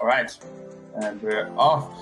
[0.00, 0.36] All right,
[0.96, 1.92] and we're off.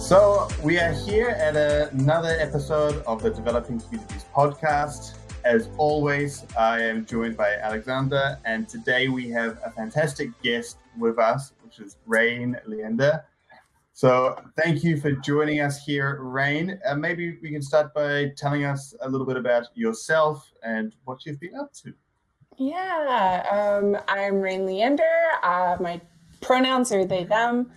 [0.00, 1.56] So we are here at
[1.92, 5.16] another episode of the Developing Communities podcast.
[5.44, 11.18] As always, I am joined by Alexander, and today we have a fantastic guest with
[11.18, 13.24] us, which is Rain Leander.
[13.92, 16.80] So thank you for joining us here, Rain.
[16.86, 21.26] Uh, maybe we can start by telling us a little bit about yourself and what
[21.26, 21.92] you've been up to.
[22.56, 25.02] Yeah, um, I'm Rain Leander.
[25.42, 26.00] Uh, my
[26.40, 27.70] pronouns are they, them.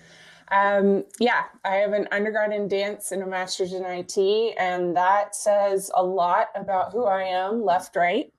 [0.52, 5.36] Um, yeah, I have an undergrad in dance and a master's in IT, and that
[5.36, 8.32] says a lot about who I am, left, right.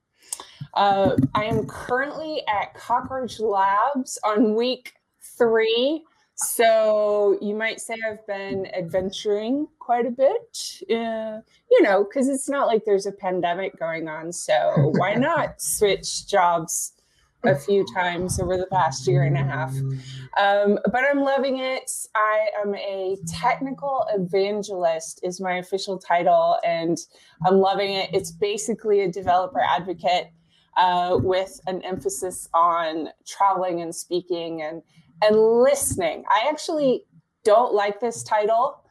[0.73, 4.93] Uh, I am currently at Cockroach Labs on week
[5.37, 6.03] three
[6.37, 11.39] so you might say I've been adventuring quite a bit, uh,
[11.71, 14.33] you know, because it's not like there's a pandemic going on.
[14.33, 16.91] So why not switch jobs
[17.47, 19.73] a few times over the past year and a half?
[20.37, 21.89] Um, but I'm loving it.
[22.15, 26.97] I am a technical evangelist, is my official title, and
[27.45, 28.09] I'm loving it.
[28.13, 30.31] It's basically a developer advocate.
[30.77, 34.81] Uh, with an emphasis on traveling and speaking and
[35.21, 36.25] and listening.
[36.29, 37.05] I actually
[37.45, 38.81] don't like this title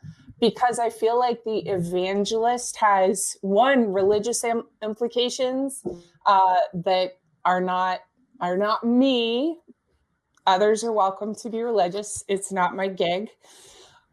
[0.40, 5.82] because I feel like the evangelist has one religious am- implications
[6.26, 8.00] uh, that are not
[8.40, 9.58] are not me.
[10.46, 12.22] Others are welcome to be religious.
[12.28, 13.28] It's not my gig.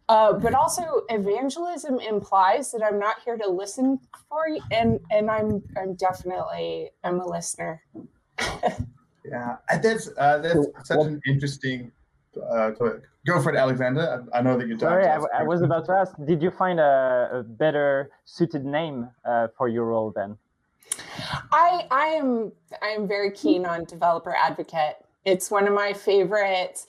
[0.09, 5.31] Uh, but also, evangelism implies that I'm not here to listen for you, and and
[5.31, 7.81] I'm I'm definitely I'm a listener.
[9.25, 11.91] yeah, that's uh, that's such an interesting
[12.35, 14.25] uh, go for it, Alexander.
[14.33, 14.80] I, I know that you're.
[14.80, 16.13] Sorry, I, I, was about to ask.
[16.25, 20.38] Did you find a, a better suited name uh, for your role then?
[21.52, 24.97] I I am I am very keen on developer advocate.
[25.25, 26.88] It's one of my favorites.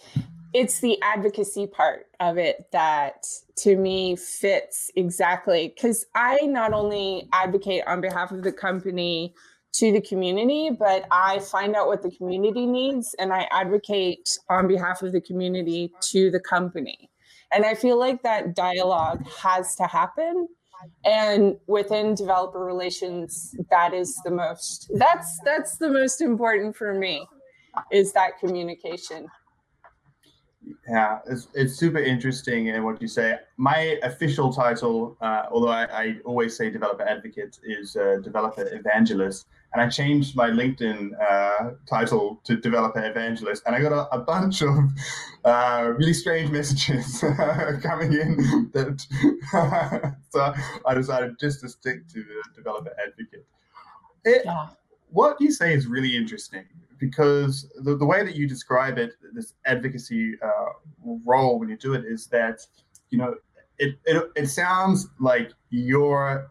[0.55, 7.29] It's the advocacy part of it that to me fits exactly because I not only
[7.33, 9.35] advocate on behalf of the company
[9.75, 14.69] to the community, but I find out what the community needs and I advocate on
[14.69, 17.11] behalf of the community to the company.
[17.53, 20.49] And I feel like that dialogue has to happen.
[21.05, 27.27] And within developer relations, that is the most that's that's the most important for me
[27.91, 29.27] is that communication.
[30.89, 33.39] Yeah, it's, it's super interesting in what you say.
[33.57, 39.47] My official title, uh, although I, I, always say developer advocate, is uh, developer evangelist
[39.73, 44.19] and I changed my LinkedIn uh, title to developer evangelist, and I got a, a
[44.19, 44.77] bunch of
[45.45, 47.21] uh, really strange messages
[47.83, 48.71] coming in.
[48.73, 50.55] That so
[50.87, 53.47] I decided just to stick to the developer advocate.
[54.25, 54.69] It, yeah.
[55.11, 56.65] What you say is really interesting
[56.99, 60.73] because the, the way that you describe it, this advocacy uh,
[61.25, 62.67] role when you do it, is that
[63.11, 63.35] you know
[63.79, 66.51] it it, it sounds like you're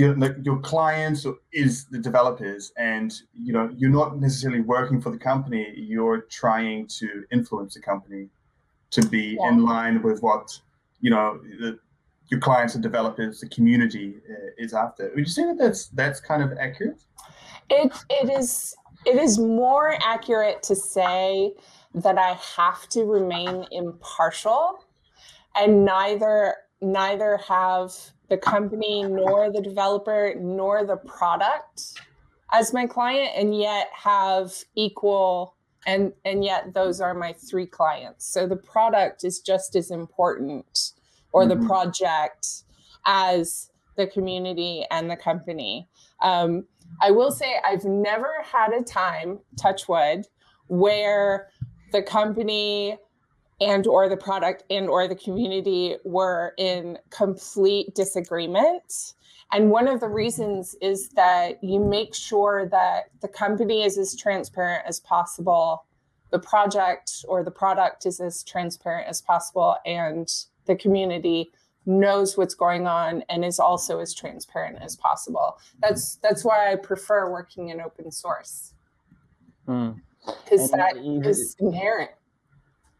[0.00, 5.00] uh, your like your clients is the developers and you know you're not necessarily working
[5.00, 8.28] for the company you're trying to influence the company
[8.90, 9.48] to be yeah.
[9.48, 10.58] in line with what
[11.00, 11.78] you know the,
[12.28, 16.20] your clients and developers the community uh, is after would you say that that's that's
[16.20, 17.02] kind of accurate
[17.68, 18.74] it it is
[19.06, 21.52] it is more accurate to say
[21.94, 24.84] that i have to remain impartial
[25.56, 27.92] and neither neither have
[28.30, 32.00] the company nor the developer nor the product
[32.52, 38.26] as my client and yet have equal and and yet those are my three clients
[38.26, 40.92] so the product is just as important
[41.32, 41.60] or mm-hmm.
[41.60, 42.62] the project
[43.04, 45.88] as the community and the company
[46.22, 46.64] um,
[47.02, 50.24] i will say i've never had a time touch wood
[50.68, 51.48] where
[51.92, 52.96] the company
[53.60, 59.14] and or the product and or the community were in complete disagreement.
[59.52, 64.16] And one of the reasons is that you make sure that the company is as
[64.16, 65.84] transparent as possible
[66.30, 70.32] the project or the product is as transparent as possible and
[70.66, 71.50] the community
[71.86, 75.58] knows what's going on and is also as transparent as possible.
[75.80, 78.74] That's that's why i prefer working in open source.
[79.66, 80.76] Because mm.
[80.76, 80.96] that
[81.28, 82.10] is inherent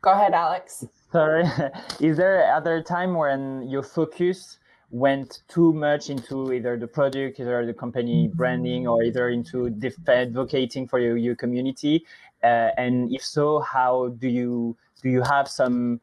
[0.03, 0.87] Go ahead, Alex.
[1.13, 1.45] Sorry.
[2.01, 4.59] Is there other time when your focus
[4.91, 9.75] went too much into either the product, either the company branding, or either into
[10.09, 12.05] advocating for your, your community?
[12.43, 16.01] Uh, and if so, how do you do you have some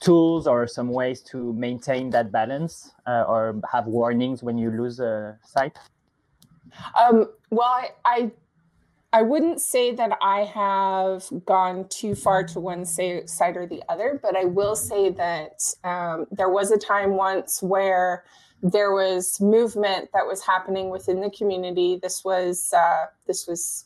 [0.00, 5.00] tools or some ways to maintain that balance uh, or have warnings when you lose
[5.00, 5.78] a site?
[6.98, 8.32] Um, well, I, I
[9.14, 13.80] I wouldn't say that I have gone too far to one say, side or the
[13.88, 18.24] other, but I will say that um, there was a time once where
[18.60, 21.96] there was movement that was happening within the community.
[22.02, 23.84] This was uh, this was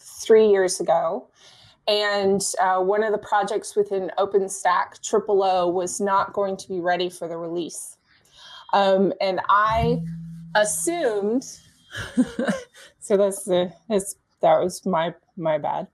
[0.00, 1.28] three years ago,
[1.86, 7.08] and uh, one of the projects within OpenStack, TripleO, was not going to be ready
[7.08, 7.98] for the release,
[8.72, 10.02] um, and I
[10.56, 11.44] assumed.
[12.98, 14.16] so that's the that's
[14.46, 15.88] that was my my bad.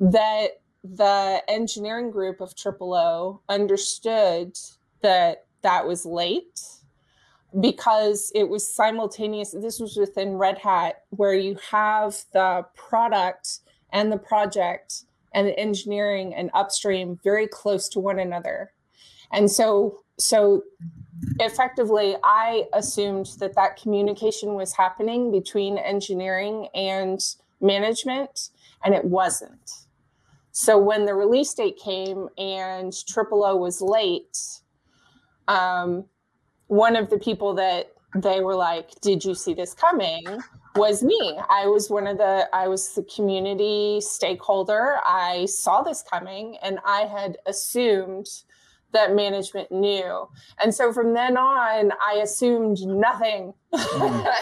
[0.00, 4.56] That the engineering group of TripleO understood
[5.02, 6.60] that that was late
[7.60, 9.50] because it was simultaneous.
[9.50, 13.60] This was within Red Hat, where you have the product
[13.92, 15.04] and the project
[15.34, 18.72] and the engineering and upstream very close to one another.
[19.32, 20.62] And so, so
[21.40, 27.20] effectively, I assumed that that communication was happening between engineering and
[27.60, 28.50] management,
[28.84, 29.70] and it wasn't.
[30.52, 34.38] So when the release date came and TripleO was late,
[35.46, 36.04] um,
[36.66, 40.24] one of the people that they were like, "Did you see this coming?"
[40.76, 41.38] was me.
[41.48, 44.98] I was one of the I was the community stakeholder.
[45.04, 48.26] I saw this coming, and I had assumed
[48.92, 50.28] that management knew.
[50.62, 54.34] And so from then on, I assumed nothing mm.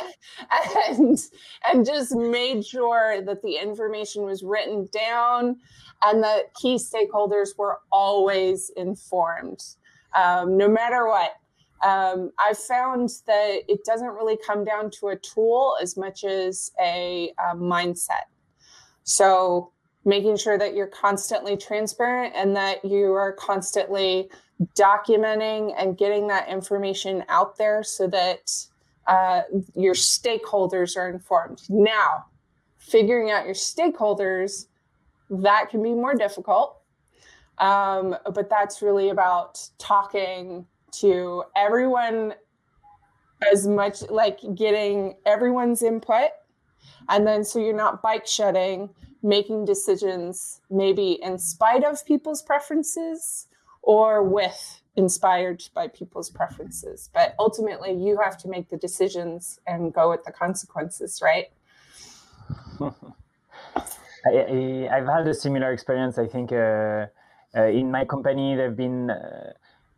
[0.88, 1.18] and,
[1.66, 5.56] and just made sure that the information was written down
[6.02, 9.62] and that key stakeholders were always informed,
[10.16, 11.32] um, no matter what.
[11.84, 16.70] Um, I've found that it doesn't really come down to a tool as much as
[16.80, 18.24] a, a mindset.
[19.04, 19.72] So
[20.06, 24.30] making sure that you're constantly transparent and that you are constantly
[24.74, 28.50] documenting and getting that information out there so that
[29.08, 29.42] uh,
[29.74, 31.62] your stakeholders are informed.
[31.68, 32.26] Now,
[32.78, 34.66] figuring out your stakeholders,
[35.28, 36.80] that can be more difficult.
[37.58, 40.66] Um, but that's really about talking
[41.00, 42.34] to everyone
[43.52, 46.30] as much like getting everyone's input.
[47.08, 48.90] And then so you're not bike shedding,
[49.22, 53.46] making decisions maybe in spite of people's preferences
[53.82, 57.10] or with inspired by people's preferences.
[57.12, 61.46] But ultimately, you have to make the decisions and go with the consequences, right?
[64.26, 66.18] I, have had a similar experience.
[66.18, 67.06] I think uh,
[67.56, 69.10] uh, in my company, they've been.
[69.10, 69.52] Uh,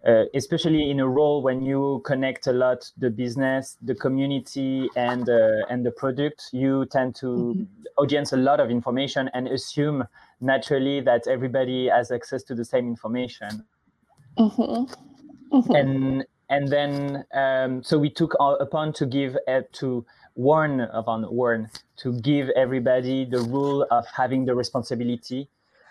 [0.06, 5.28] uh, especially in a role when you connect a lot the business, the community, and
[5.28, 7.64] uh, and the product, you tend to mm-hmm.
[7.96, 10.06] audience a lot of information and assume
[10.40, 13.64] naturally that everybody has access to the same information.
[14.38, 15.56] Mm-hmm.
[15.56, 15.74] Mm-hmm.
[15.74, 20.06] And and then um, so we took upon to give uh, to
[20.36, 25.48] warn upon warn to give everybody the rule of having the responsibility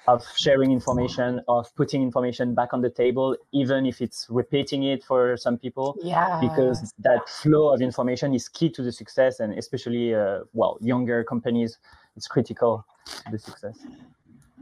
[0.07, 5.04] of sharing information, of putting information back on the table, even if it's repeating it
[5.04, 5.98] for some people.
[6.01, 6.39] Yeah.
[6.42, 11.24] Because that flow of information is key to the success, and especially, uh, well, younger
[11.24, 11.77] companies,
[12.15, 13.77] it's critical to the success.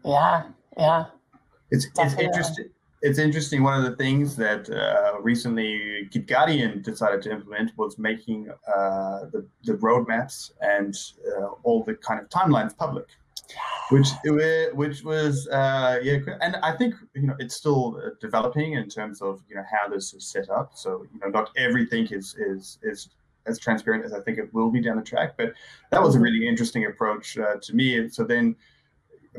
[0.04, 0.44] Yeah.
[0.78, 1.06] Yeah.
[1.70, 2.70] It's, it's interesting.
[3.02, 3.62] It's interesting.
[3.62, 9.46] One of the things that uh, recently GitGuardian decided to implement was making uh, the,
[9.64, 10.96] the roadmaps and
[11.38, 13.06] uh, all the kind of timelines public
[13.90, 14.08] which
[14.74, 19.22] which was uh, yeah, and I think you know it's still uh, developing in terms
[19.22, 20.72] of you know how this is set up.
[20.76, 23.10] So you know not everything is is is
[23.48, 25.36] as transparent as I think it will be down the track.
[25.38, 25.54] But
[25.92, 28.10] that was a really interesting approach uh, to me.
[28.10, 28.56] So then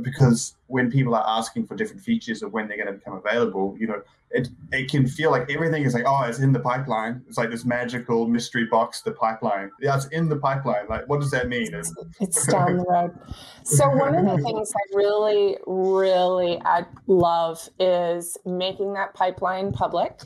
[0.02, 3.76] because when people are asking for different features of when they're going to become available,
[3.78, 7.22] you know, it it can feel like everything is like, oh, it's in the pipeline.
[7.28, 9.70] It's like this magical mystery box, the pipeline.
[9.80, 10.88] Yeah, it's in the pipeline.
[10.88, 11.72] Like, what does that mean?
[11.72, 13.18] It's, it's down the road.
[13.62, 20.20] So one of the things I really, really I love is making that pipeline public,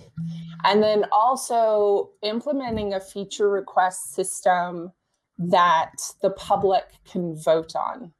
[0.64, 4.92] and then also implementing a feature request system
[5.38, 8.12] that the public can vote on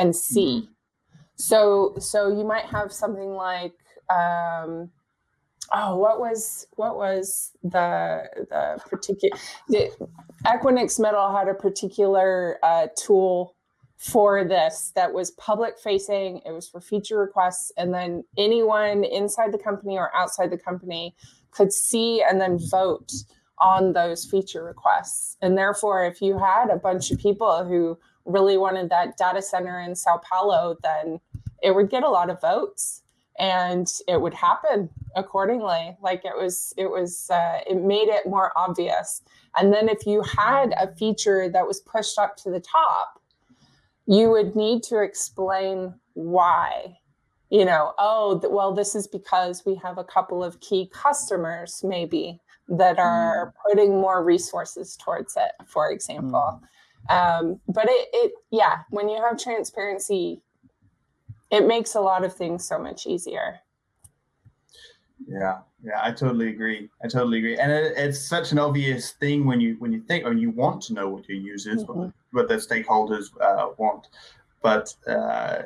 [0.00, 0.62] and see.
[0.62, 0.72] Mm-hmm.
[1.36, 3.74] So so you might have something like
[4.08, 4.90] um,
[5.72, 9.38] oh what was what was the the particular
[9.68, 9.90] the
[10.46, 13.54] Equinix Metal had a particular uh, tool
[13.96, 19.52] for this that was public facing it was for feature requests and then anyone inside
[19.52, 21.14] the company or outside the company
[21.50, 23.12] could see and then vote
[23.58, 28.56] on those feature requests and therefore if you had a bunch of people who really
[28.56, 31.20] wanted that data center in Sao Paulo, then
[31.62, 33.02] it would get a lot of votes
[33.38, 38.52] and it would happen accordingly like it was it was uh, it made it more
[38.56, 39.22] obvious
[39.56, 43.20] and then if you had a feature that was pushed up to the top
[44.10, 46.98] you would need to explain why.
[47.48, 52.40] You know, oh, well, this is because we have a couple of key customers, maybe,
[52.68, 53.52] that are mm.
[53.68, 56.60] putting more resources towards it, for example.
[56.60, 56.68] Mm.
[57.08, 60.42] Um, but it, it, yeah, when you have transparency,
[61.50, 63.60] it makes a lot of things so much easier.
[65.26, 66.88] Yeah, yeah, I totally agree.
[67.02, 70.24] I totally agree, and it, it's such an obvious thing when you when you think
[70.24, 71.98] or you want to know what your users, mm-hmm.
[71.98, 74.08] what, what the stakeholders uh, want,
[74.62, 75.62] but uh,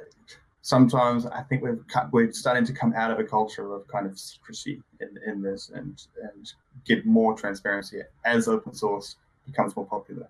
[0.64, 1.79] sometimes I think we're
[2.11, 5.71] we're starting to come out of a culture of kind of secrecy in, in this
[5.73, 6.53] and and
[6.87, 10.26] get more transparency as open source becomes more popular.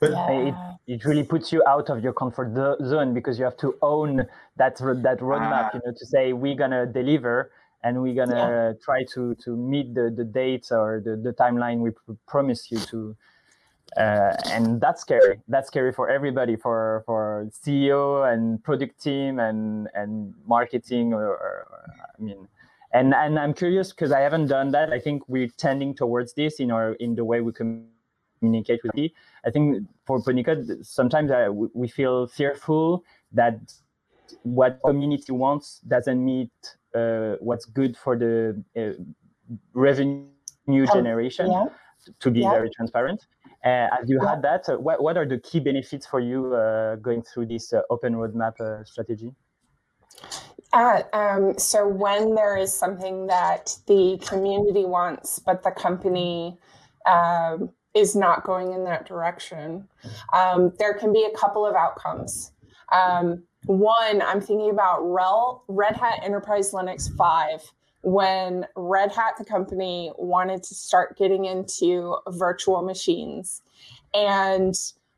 [0.00, 0.30] But yeah.
[0.30, 0.54] it,
[0.94, 4.26] it really puts you out of your comfort zone because you have to own
[4.56, 7.52] that that roadmap, uh, you know, to say we're gonna deliver
[7.82, 8.84] and we're gonna yeah.
[8.84, 11.90] try to to meet the the dates or the, the timeline we
[12.26, 13.16] promise you to
[13.96, 19.88] uh, and that's scary that's scary for everybody for for ceo and product team and
[19.94, 21.66] and marketing or, or
[22.18, 22.46] i mean
[22.92, 26.60] and and i'm curious because i haven't done that i think we're tending towards this
[26.60, 27.99] in our in the way we communicate
[28.42, 29.10] with you
[29.44, 33.60] i think for Polycode, sometimes I, we feel fearful that
[34.42, 36.50] what community wants doesn't meet
[36.94, 38.92] uh, what's good for the uh,
[39.72, 40.26] revenue
[40.92, 41.66] generation yeah.
[42.18, 42.50] to be yeah.
[42.50, 43.26] very transparent.
[43.64, 44.30] Uh, as you yeah.
[44.30, 47.72] had that, uh, what, what are the key benefits for you uh, going through this
[47.72, 48.54] uh, open roadmap
[48.86, 49.32] strategy?
[50.72, 56.56] Um, so when there is something that the community wants, but the company
[57.06, 59.88] um, is not going in that direction,
[60.32, 62.52] um, there can be a couple of outcomes.
[62.92, 69.44] Um, one, I'm thinking about RHEL, Red Hat Enterprise Linux 5, when Red Hat, the
[69.44, 73.62] company, wanted to start getting into virtual machines.
[74.14, 74.74] And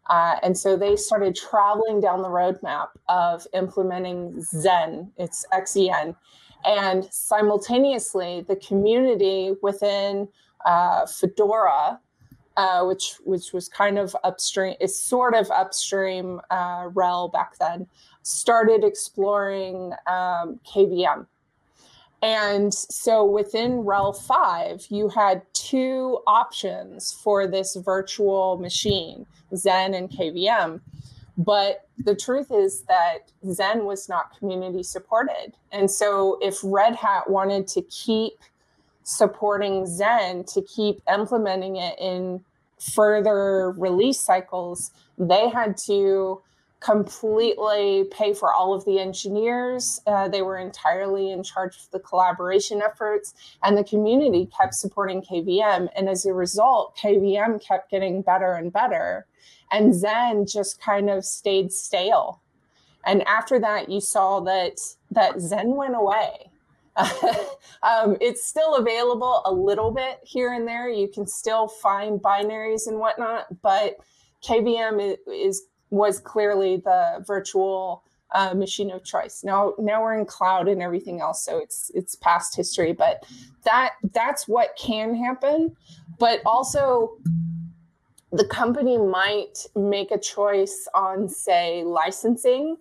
[0.09, 6.17] uh, and so they started traveling down the roadmap of implementing Xen, it's XEN.
[6.65, 10.29] And simultaneously, the community within
[10.65, 12.01] uh, Fedora,
[12.57, 17.87] uh, which which was kind of upstream, is sort of upstream uh, RHEL back then,
[18.23, 21.27] started exploring um, KVM.
[22.23, 30.09] And so within RHEL 5, you had two options for this virtual machine, Xen and
[30.09, 30.81] KVM.
[31.37, 35.55] But the truth is that Xen was not community supported.
[35.73, 38.35] And so if Red Hat wanted to keep
[39.05, 42.45] supporting Xen to keep implementing it in
[42.79, 46.43] further release cycles, they had to
[46.81, 50.01] completely pay for all of the engineers.
[50.07, 55.23] Uh, they were entirely in charge of the collaboration efforts, and the community kept supporting
[55.23, 55.89] KVM.
[55.95, 59.27] And as a result, KVM kept getting better and better,
[59.71, 62.41] and Xen just kind of stayed stale.
[63.05, 64.79] And after that, you saw that
[65.11, 66.52] that Xen went away.
[67.83, 70.89] um, it's still available a little bit here and there.
[70.89, 73.97] You can still find binaries and whatnot, but
[74.45, 78.03] KVM is was clearly the virtual
[78.35, 79.45] uh, machine of choice.
[79.45, 82.93] Now, now we're in cloud and everything else, so it's it's past history.
[82.93, 83.25] But
[83.65, 85.77] that that's what can happen.
[86.19, 87.17] But also,
[88.33, 92.77] the company might make a choice on, say, licensing.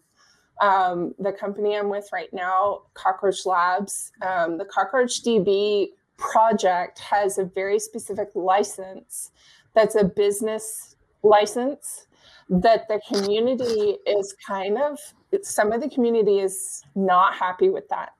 [0.62, 5.88] Um, the company I'm with right now, Cockroach Labs, um, the CockroachDB
[6.18, 9.32] project has a very specific license
[9.74, 12.06] that's a business license
[12.50, 15.00] that the community is kind of
[15.42, 18.12] some of the community is not happy with that.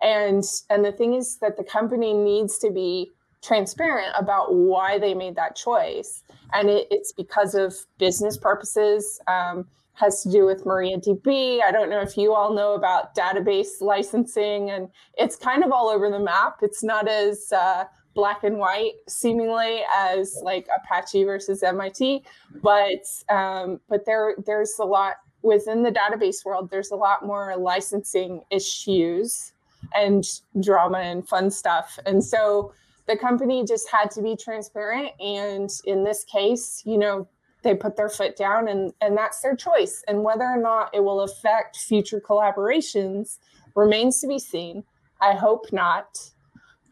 [0.00, 3.10] And and the thing is that the company needs to be
[3.42, 6.22] transparent about why they made that choice.
[6.52, 11.90] And it, it's because of business purposes um, has to do with mariadb i don't
[11.90, 16.18] know if you all know about database licensing and it's kind of all over the
[16.18, 17.84] map it's not as uh,
[18.14, 22.22] black and white seemingly as like Apache versus MIT,
[22.62, 26.70] but um, but there there's a lot within the database world.
[26.70, 29.52] There's a lot more licensing issues
[29.94, 30.24] and
[30.60, 32.72] drama and fun stuff, and so
[33.08, 35.10] the company just had to be transparent.
[35.20, 37.26] And in this case, you know,
[37.62, 40.02] they put their foot down, and and that's their choice.
[40.08, 43.38] And whether or not it will affect future collaborations
[43.74, 44.84] remains to be seen.
[45.20, 46.32] I hope not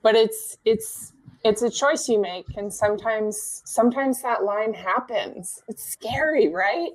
[0.02, 1.12] but it's it's
[1.44, 6.90] it's a choice you make and sometimes sometimes that line happens it's scary right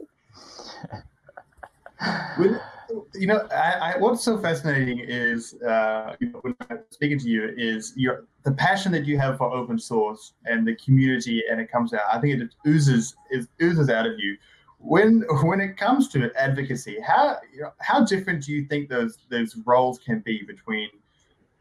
[3.13, 7.29] you know I, I, what's so fascinating is uh, you know, when I'm speaking to
[7.29, 11.59] you is your the passion that you have for open source and the community and
[11.59, 14.37] it comes out i think it oozes it oozes out of you.
[14.79, 19.17] When when it comes to advocacy, how you know, how different do you think those
[19.29, 20.89] those roles can be between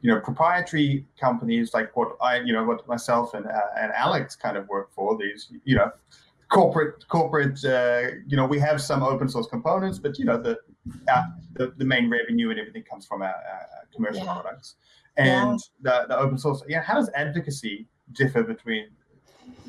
[0.01, 4.37] you know proprietary companies like what I you know what myself and uh, and Alex
[4.37, 5.91] kind of work for these you know
[6.55, 10.57] corporate corporate uh, you know we have some open source components but you know the
[11.09, 11.23] uh,
[11.55, 14.33] the, the main revenue and everything comes from our, our commercial yeah.
[14.33, 14.77] products
[15.17, 16.03] and yeah.
[16.03, 18.87] the, the open source yeah how does advocacy differ between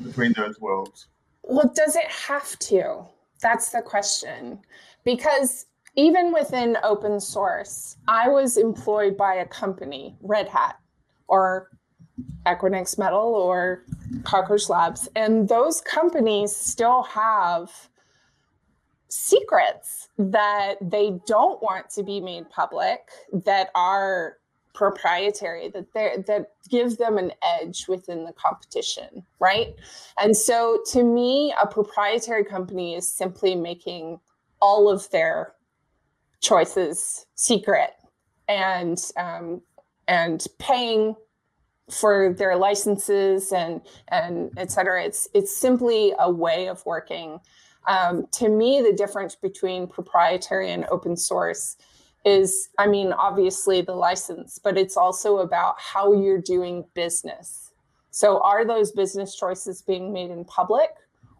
[0.04, 1.08] between those worlds
[1.42, 3.04] well does it have to
[3.40, 4.58] that's the question
[5.04, 5.66] because
[5.96, 10.76] even within open source i was employed by a company red hat
[11.28, 11.70] or
[12.46, 13.82] Equinix Metal or
[14.24, 15.08] Cockroach Labs.
[15.16, 17.70] And those companies still have
[19.08, 24.38] secrets that they don't want to be made public that are
[24.74, 29.74] proprietary that they that gives them an edge within the competition right
[30.20, 34.20] and so to me a proprietary company is simply making
[34.60, 35.54] all of their
[36.40, 37.92] choices secret
[38.48, 39.62] and um,
[40.08, 41.16] and paying
[41.90, 45.04] for their licenses and and et cetera.
[45.04, 47.40] It's it's simply a way of working.
[47.86, 51.76] Um, to me, the difference between proprietary and open source
[52.24, 57.70] is, I mean, obviously the license, but it's also about how you're doing business.
[58.10, 60.90] So, are those business choices being made in public,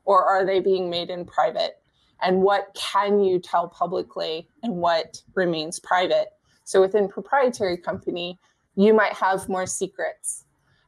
[0.04, 1.78] or are they being made in private?
[2.22, 6.28] And what can you tell publicly, and what remains private?
[6.62, 8.38] So, within proprietary company,
[8.76, 10.45] you might have more secrets.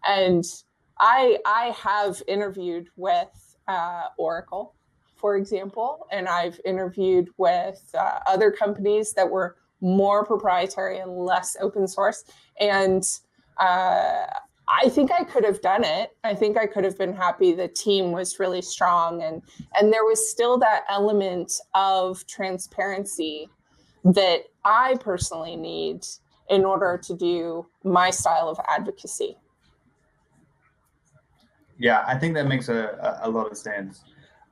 [0.06, 0.44] And
[1.00, 4.74] I I have interviewed with uh, Oracle,
[5.16, 11.56] for example, and I've interviewed with uh, other companies that were more proprietary and less
[11.60, 12.24] open source.
[12.60, 13.04] And
[13.58, 14.26] uh,
[14.68, 16.10] I think I could have done it.
[16.24, 17.52] I think I could have been happy.
[17.52, 19.42] The team was really strong, and
[19.78, 23.48] and there was still that element of transparency
[24.04, 26.06] that I personally need
[26.50, 29.36] in order to do my style of advocacy.
[31.78, 34.02] Yeah, I think that makes a, a, lot of sense.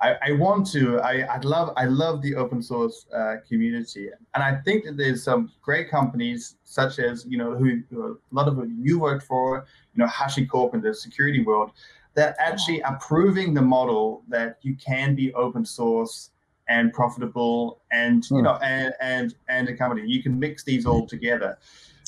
[0.01, 1.01] I, I want to.
[1.01, 1.73] I, I love.
[1.77, 6.57] I love the open source uh, community, and I think that there's some great companies
[6.65, 10.75] such as you know who, who a lot of you worked for, you know HashiCorp
[10.75, 11.73] in the security world,
[12.15, 16.31] that actually are proving the model that you can be open source
[16.69, 18.45] and profitable, and you hmm.
[18.45, 20.07] know, and and and a company.
[20.07, 21.59] You can mix these all together.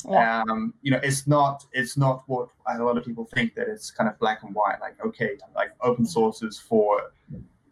[0.09, 0.42] Yeah.
[0.49, 3.90] Um, you know, it's not it's not what a lot of people think that it's
[3.90, 4.81] kind of black and white.
[4.81, 7.11] Like, okay, like open sources for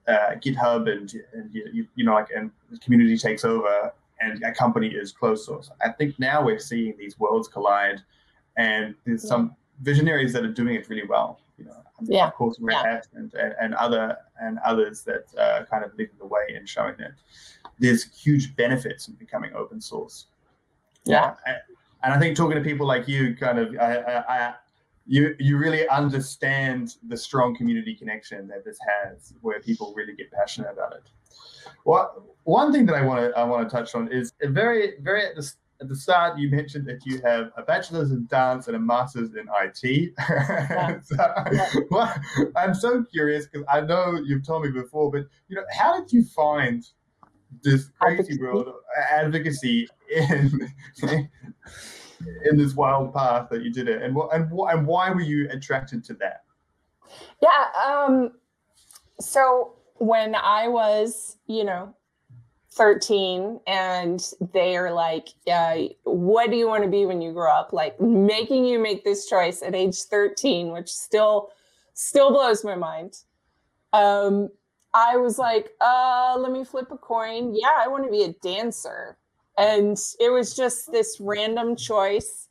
[0.09, 4.53] uh, GitHub and, and you, you know, like and the community takes over and a
[4.53, 5.70] company is closed source.
[5.81, 8.01] I think now we're seeing these worlds collide,
[8.57, 9.29] and there's yeah.
[9.29, 11.40] some visionaries that are doing it really well.
[11.58, 12.26] You know, yeah.
[12.28, 13.00] of course, yeah.
[13.14, 16.94] And, and, and other and others that uh, kind of leading the way and showing
[16.98, 17.12] that
[17.78, 20.26] there's huge benefits in becoming open source.
[21.04, 21.34] Yeah.
[21.46, 21.56] yeah
[22.06, 24.54] and I think talking to people like you, kind of, I, I, I,
[25.08, 30.30] you you really understand the strong community connection that this has, where people really get
[30.30, 31.02] passionate about it.
[31.84, 35.26] Well, one thing that I want to I want to touch on is very very
[35.26, 38.76] at the, at the start you mentioned that you have a bachelor's in dance and
[38.76, 40.12] a master's in IT.
[40.18, 41.00] Yeah.
[41.04, 41.16] so,
[41.52, 41.70] yeah.
[41.90, 42.14] Well,
[42.56, 46.12] I'm so curious because I know you've told me before, but you know, how did
[46.12, 46.84] you find
[47.62, 48.74] this crazy world of
[49.10, 50.72] advocacy in
[52.50, 55.20] in this wild path that you did it, and what and what and why were
[55.20, 56.44] you attracted to that?
[57.42, 57.66] Yeah.
[57.86, 58.32] Um,
[59.20, 61.94] so when I was, you know,
[62.76, 67.50] 13 and they are like, uh, what do you want to be when you grow
[67.50, 67.72] up?
[67.72, 71.50] Like making you make this choice at age 13, which still
[71.94, 73.18] still blows my mind.
[73.92, 74.50] Um,
[74.94, 77.54] I was like, uh, let me flip a coin.
[77.54, 79.16] Yeah, I want to be a dancer
[79.58, 82.45] and it was just this random choice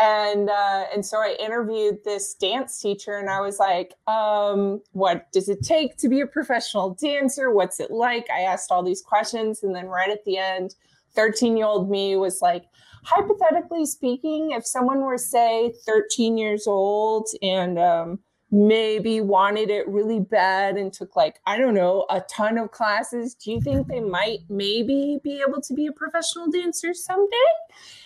[0.00, 5.30] and uh, and so I interviewed this dance teacher, and I was like, um, "What
[5.32, 7.52] does it take to be a professional dancer?
[7.52, 10.74] What's it like?" I asked all these questions, and then right at the end,
[11.14, 12.64] thirteen-year-old me was like,
[13.04, 18.18] "Hypothetically speaking, if someone were say thirteen years old and um,
[18.50, 23.34] maybe wanted it really bad and took like i don't know a ton of classes
[23.34, 27.36] do you think they might maybe be able to be a professional dancer someday?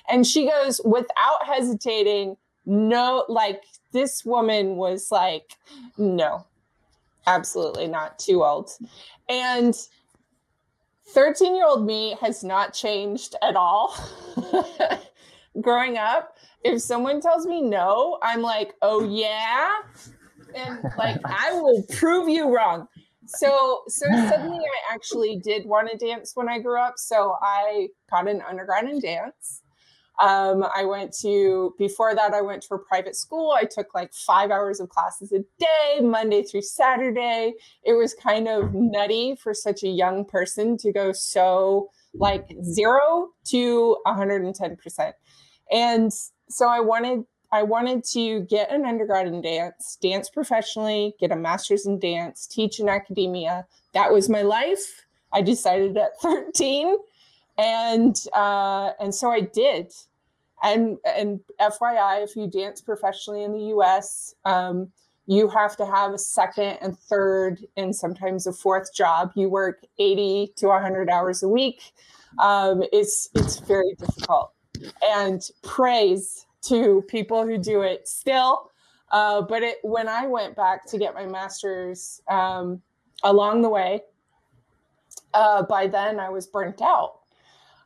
[0.09, 5.52] And she goes without hesitating no like this woman was like
[5.98, 6.46] no
[7.26, 8.70] absolutely not too old.
[9.28, 9.74] And
[11.09, 13.94] 13 year old me has not changed at all.
[15.61, 19.68] Growing up if someone tells me no i'm like oh yeah
[20.55, 22.87] and like I will prove you wrong.
[23.27, 26.95] so so suddenly I actually did want to dance when I grew up.
[26.97, 29.62] So I got an undergrad in dance.
[30.21, 33.51] Um, I went to before that I went to a private school.
[33.51, 37.55] I took like five hours of classes a day, Monday through Saturday.
[37.85, 43.31] It was kind of nutty for such a young person to go so like zero
[43.47, 45.12] to 110%.
[45.73, 46.12] And
[46.49, 51.37] so I wanted I wanted to get an undergrad in dance, dance professionally, get a
[51.37, 53.64] master's in dance, teach in academia.
[53.93, 55.05] That was my life.
[55.33, 56.97] I decided at 13,
[57.57, 59.93] and uh, and so I did.
[60.64, 64.90] And and FYI, if you dance professionally in the U.S., um,
[65.27, 69.31] you have to have a second and third, and sometimes a fourth job.
[69.37, 71.93] You work 80 to 100 hours a week.
[72.40, 74.51] Um, it's it's very difficult.
[75.05, 78.70] And praise to people who do it still.
[79.11, 82.83] Uh, but it, when I went back to get my master's um,
[83.22, 84.00] along the way,
[85.35, 87.20] uh, by then I was burnt out.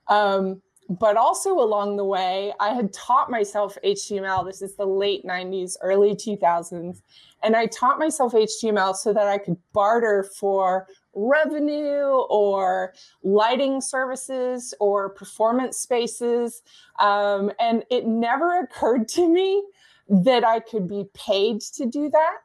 [0.09, 4.47] Um, but also along the way, I had taught myself HTML.
[4.47, 7.03] This is the late 90s, early 2000s.
[7.43, 10.87] And I taught myself HTML so that I could barter for
[11.19, 16.63] revenue or lighting services or performance spaces.
[17.01, 19.65] Um, and it never occurred to me
[20.09, 22.37] that I could be paid to do that.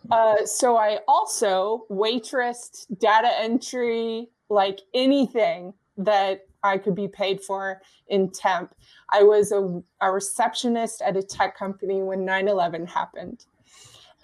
[0.10, 7.82] uh, so I also waitressed, data entry, like anything that I could be paid for
[8.08, 8.74] in temp.
[9.10, 13.44] I was a, a receptionist at a tech company when 9 11 happened.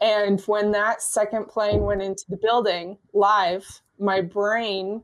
[0.00, 3.66] And when that second plane went into the building live,
[3.98, 5.02] my brain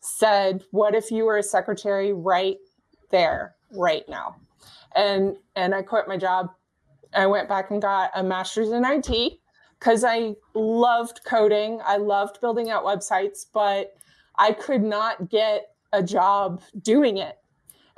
[0.00, 2.58] said, What if you were a secretary right
[3.10, 4.36] there, right now?
[4.96, 6.50] And and I quit my job.
[7.14, 9.38] I went back and got a master's in IT
[9.78, 11.80] because I loved coding.
[11.84, 13.94] I loved building out websites, but
[14.36, 17.38] I could not get a job doing it.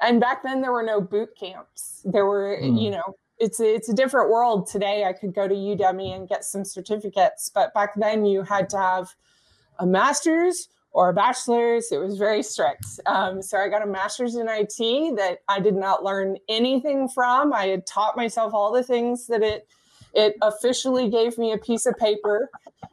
[0.01, 2.03] And back then there were no boot camps.
[2.05, 2.81] There were, mm.
[2.81, 5.05] you know, it's a, it's a different world today.
[5.05, 8.79] I could go to Udemy and get some certificates, but back then you had to
[8.79, 9.15] have
[9.79, 11.93] a master's or a bachelor's.
[11.93, 12.87] It was very strict.
[13.05, 17.53] Um, so I got a master's in IT that I did not learn anything from.
[17.53, 19.69] I had taught myself all the things that it
[20.15, 22.49] it officially gave me a piece of paper,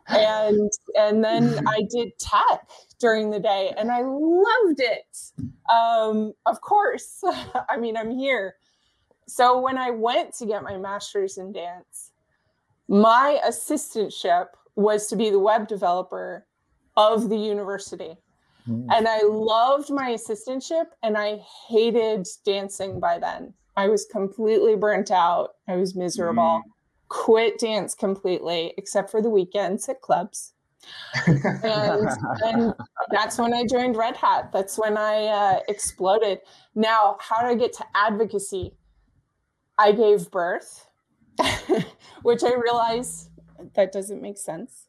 [0.10, 5.32] and and then I did tech during the day, and I loved it.
[5.74, 7.24] Um, of course,
[7.70, 8.56] I mean I'm here
[9.28, 12.12] so when I went to get my master's in dance,
[12.88, 16.46] my assistantship was to be the web developer
[16.98, 18.18] of the university.
[18.68, 18.88] Mm.
[18.92, 23.54] And I loved my assistantship and I hated dancing by then.
[23.76, 25.56] I was completely burnt out.
[25.68, 26.62] I was miserable.
[26.66, 26.72] Mm.
[27.10, 30.54] Quit dance completely, except for the weekends at clubs.
[31.28, 32.08] and,
[32.44, 32.74] and,
[33.12, 34.52] that's when I joined Red Hat.
[34.52, 36.40] That's when I uh, exploded.
[36.76, 38.74] Now, how did I get to advocacy?
[39.78, 40.88] I gave birth,
[42.22, 43.30] which I realize
[43.76, 44.88] that doesn't make sense.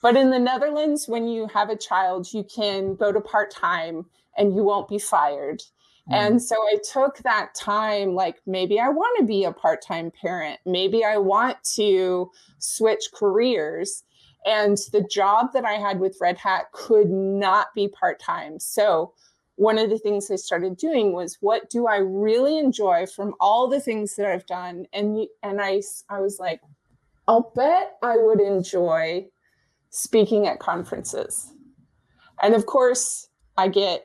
[0.00, 4.06] But in the Netherlands, when you have a child, you can go to part time
[4.36, 5.60] and you won't be fired.
[6.10, 6.14] Mm.
[6.14, 10.10] And so I took that time, like maybe I want to be a part time
[10.10, 14.04] parent, maybe I want to switch careers.
[14.46, 18.60] And the job that I had with Red Hat could not be part time.
[18.60, 19.12] So
[19.58, 23.66] one of the things I started doing was what do I really enjoy from all
[23.66, 26.60] the things that I've done and and I I was like
[27.26, 29.26] I'll bet I would enjoy
[29.90, 31.52] speaking at conferences.
[32.40, 34.04] And of course, I get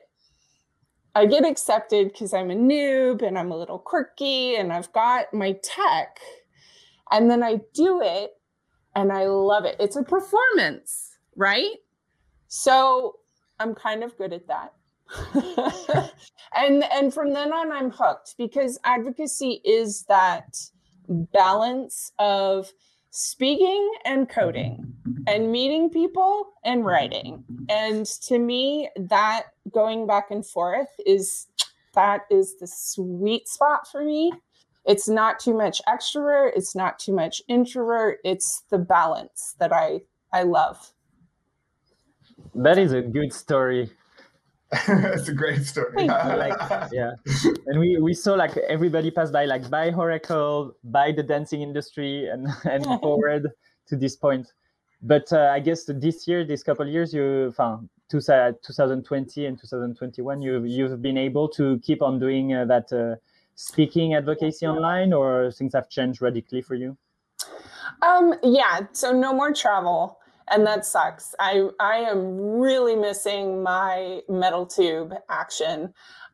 [1.14, 5.32] I get accepted because I'm a noob and I'm a little quirky and I've got
[5.32, 6.18] my tech.
[7.12, 8.32] And then I do it
[8.96, 9.76] and I love it.
[9.78, 11.76] It's a performance, right?
[12.48, 13.20] So
[13.60, 14.72] I'm kind of good at that.
[16.56, 20.56] and and from then on i'm hooked because advocacy is that
[21.08, 22.72] balance of
[23.10, 24.92] speaking and coding
[25.28, 27.44] and meeting people and writing.
[27.68, 31.46] And to me that going back and forth is
[31.94, 34.32] that is the sweet spot for me.
[34.84, 36.50] It's not too much extrovert.
[36.56, 38.18] It's not too much introvert.
[38.24, 40.00] It's the balance that i
[40.32, 40.92] i love.
[42.54, 43.90] That is a good story
[44.88, 46.06] it's a great story.
[46.06, 46.58] like,
[46.92, 47.12] yeah,
[47.66, 52.28] and we we saw like everybody pass by, like by Oracle, by the dancing industry,
[52.28, 53.50] and and forward
[53.86, 54.52] to this point.
[55.02, 60.64] But uh, I guess this year, this couple years, you found 2020 and 2021, you
[60.64, 63.16] you've been able to keep on doing uh, that uh,
[63.54, 66.96] speaking advocacy online, or things have changed radically for you.
[68.02, 71.34] Um, yeah, so no more travel and that sucks.
[71.38, 75.92] I I am really missing my metal tube action,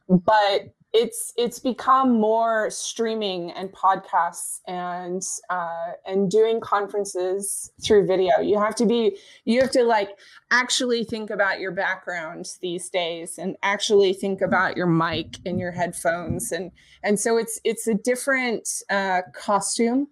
[0.09, 8.41] but it's it's become more streaming and podcasts and uh, and doing conferences through video.
[8.41, 10.11] You have to be you have to like
[10.51, 15.71] actually think about your background these days and actually think about your mic and your
[15.71, 16.73] headphones and
[17.05, 20.09] and so it's it's a different uh, costume,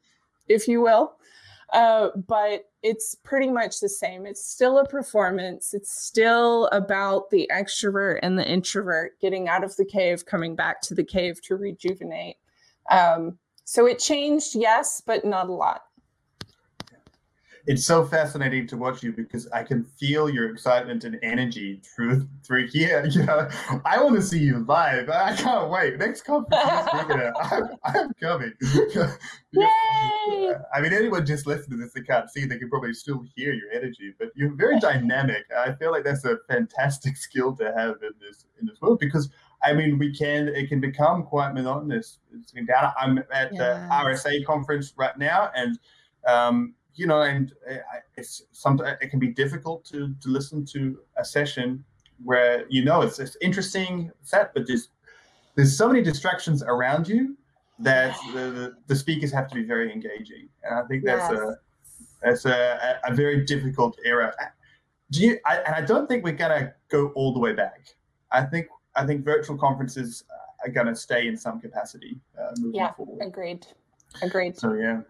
[0.48, 1.14] if you will.
[1.72, 4.24] Uh, but it's pretty much the same.
[4.24, 5.74] It's still a performance.
[5.74, 10.80] It's still about the extrovert and the introvert getting out of the cave, coming back
[10.82, 12.36] to the cave to rejuvenate.
[12.90, 15.82] Um, so it changed, yes, but not a lot
[17.68, 22.26] it's so fascinating to watch you because I can feel your excitement and energy through
[22.42, 23.04] through here.
[23.06, 23.48] You know,
[23.84, 25.10] I want to see you live.
[25.10, 25.98] I can't wait.
[25.98, 28.54] Next conference, I'm, I'm coming.
[29.52, 30.54] Yay!
[30.74, 32.46] I mean, anyone just listening to this, they can't see.
[32.46, 35.44] They can probably still hear your energy, but you're very dynamic.
[35.56, 39.30] I feel like that's a fantastic skill to have in this in this world because.
[39.60, 40.46] I mean, we can.
[40.46, 42.20] It can become quite monotonous.
[42.46, 43.58] Sitting down, I'm at yes.
[43.58, 45.76] the RSA conference right now, and
[46.28, 47.52] um, you know, and
[48.16, 51.84] it's sometimes it can be difficult to to listen to a session
[52.24, 54.88] where you know it's it's interesting set, but there's
[55.54, 57.36] there's so many distractions around you
[57.78, 61.40] that the, the speakers have to be very engaging, and I think that's yes.
[61.40, 61.56] a
[62.22, 64.34] that's a, a very difficult era.
[65.10, 65.38] Do you?
[65.46, 67.94] I, and I don't think we're gonna go all the way back.
[68.32, 70.24] I think I think virtual conferences
[70.64, 73.24] are gonna stay in some capacity uh, moving yeah, forward.
[73.24, 73.66] Agreed.
[74.22, 74.58] Agreed.
[74.58, 75.02] So yeah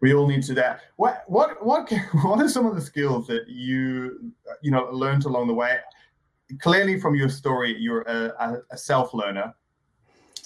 [0.00, 0.80] we all need to that.
[0.96, 1.90] What what what
[2.22, 4.32] what are some of the skills that you
[4.62, 5.78] you know learned along the way?
[6.60, 9.54] Clearly, from your story, you're a, a self learner.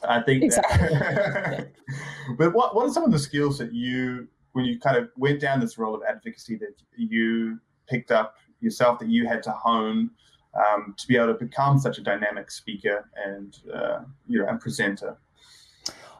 [0.08, 0.44] I think.
[0.44, 0.88] Exactly.
[0.98, 1.72] That,
[2.38, 5.40] but what what are some of the skills that you when you kind of went
[5.40, 10.10] down this role of advocacy that you picked up yourself that you had to hone
[10.54, 14.60] um, to be able to become such a dynamic speaker and uh, you know and
[14.60, 15.16] presenter?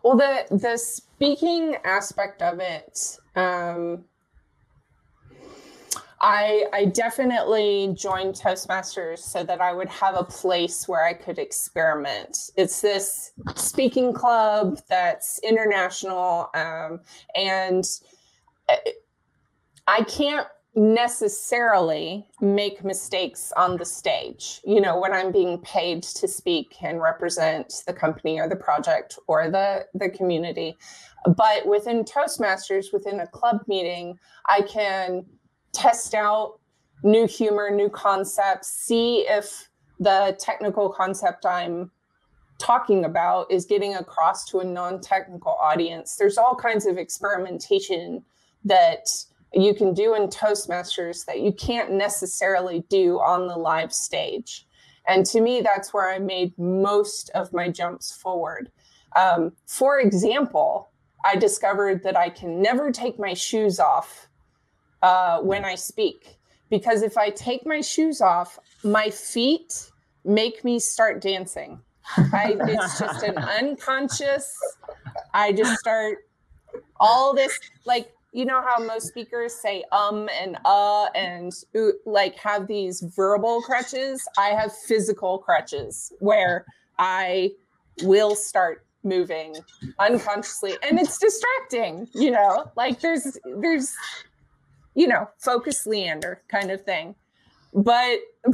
[0.02, 4.04] Well, the the speaking aspect of it, um,
[6.20, 11.38] I I definitely joined Toastmasters so that I would have a place where I could
[11.38, 12.50] experiment.
[12.56, 17.00] It's this speaking club that's international, um,
[17.34, 17.84] and
[18.68, 18.76] uh,
[19.86, 24.60] I can't necessarily make mistakes on the stage.
[24.64, 29.18] You know, when I'm being paid to speak and represent the company or the project
[29.26, 30.76] or the the community.
[31.36, 35.26] But within Toastmasters, within a club meeting, I can
[35.72, 36.60] test out
[37.02, 41.90] new humor, new concepts, see if the technical concept I'm
[42.58, 46.16] talking about is getting across to a non-technical audience.
[46.16, 48.22] There's all kinds of experimentation
[48.64, 49.08] that
[49.52, 54.66] you can do in Toastmasters that you can't necessarily do on the live stage.
[55.08, 58.70] And to me, that's where I made most of my jumps forward.
[59.16, 60.90] Um, for example,
[61.24, 64.28] I discovered that I can never take my shoes off
[65.02, 66.38] uh, when I speak
[66.70, 69.90] because if I take my shoes off, my feet
[70.24, 71.80] make me start dancing.
[72.16, 74.56] I, it's just an unconscious.
[75.34, 76.18] I just start
[76.98, 81.52] all this like you know how most speakers say um and uh and
[82.06, 84.26] like have these verbal crutches?
[84.38, 86.64] I have physical crutches where
[86.98, 87.50] i
[88.02, 89.56] will start moving
[89.98, 92.70] unconsciously and it's distracting you know?
[92.76, 93.94] Like there's there's
[94.94, 97.14] you know focus leander kind of thing
[97.72, 98.18] but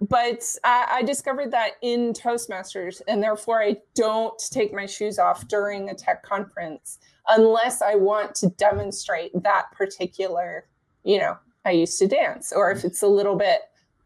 [0.00, 5.46] but I, I, discovered that in toastmasters and therefore i don't take my shoes off
[5.46, 10.66] during a tech conference unless I want to demonstrate that particular,
[11.04, 13.60] you know, I used to dance, or if it's a little bit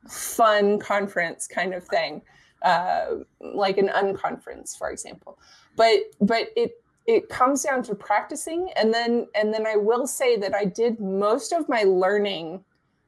[0.08, 2.22] fun conference kind of thing,
[2.62, 3.06] uh,
[3.40, 5.38] like an unconference, for example.
[5.76, 10.36] But but it it comes down to practicing, and then and then I will say
[10.36, 12.62] that I did most of my learning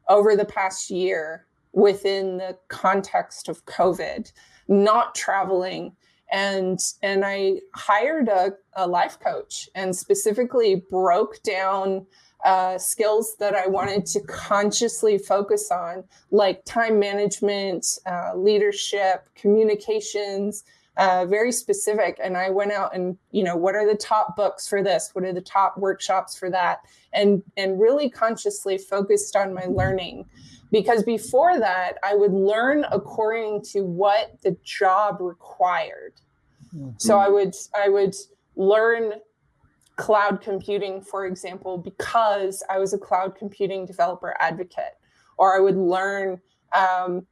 [0.08, 4.32] over the past year within the context of COVID,
[4.68, 5.92] not traveling.
[6.30, 12.04] And and i hired a, a life coach and specifically broke down
[12.44, 20.64] uh, skills that i wanted to consciously focus on like time management uh, leadership communications
[20.98, 22.18] uh, very specific.
[22.22, 25.10] And i went out and you know what are the top books for this?
[25.12, 26.80] What are the top workshops for that?
[27.12, 30.26] And and really consciously focused on my learning.
[30.70, 36.14] Because before that i would learn according to what the job required.
[36.74, 36.90] Mm-hmm.
[36.98, 38.14] so i would i would
[38.56, 39.14] learn
[39.98, 44.96] cloud computing, for example, because I was a cloud computing developer advocate,
[45.36, 46.40] or I would learn
[46.74, 47.26] um,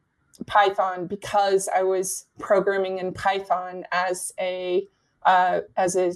[0.47, 4.87] Python because I was programming in Python as a
[5.25, 6.13] uh, as a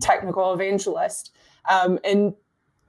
[0.00, 1.32] technical evangelist.
[1.68, 2.34] Um, and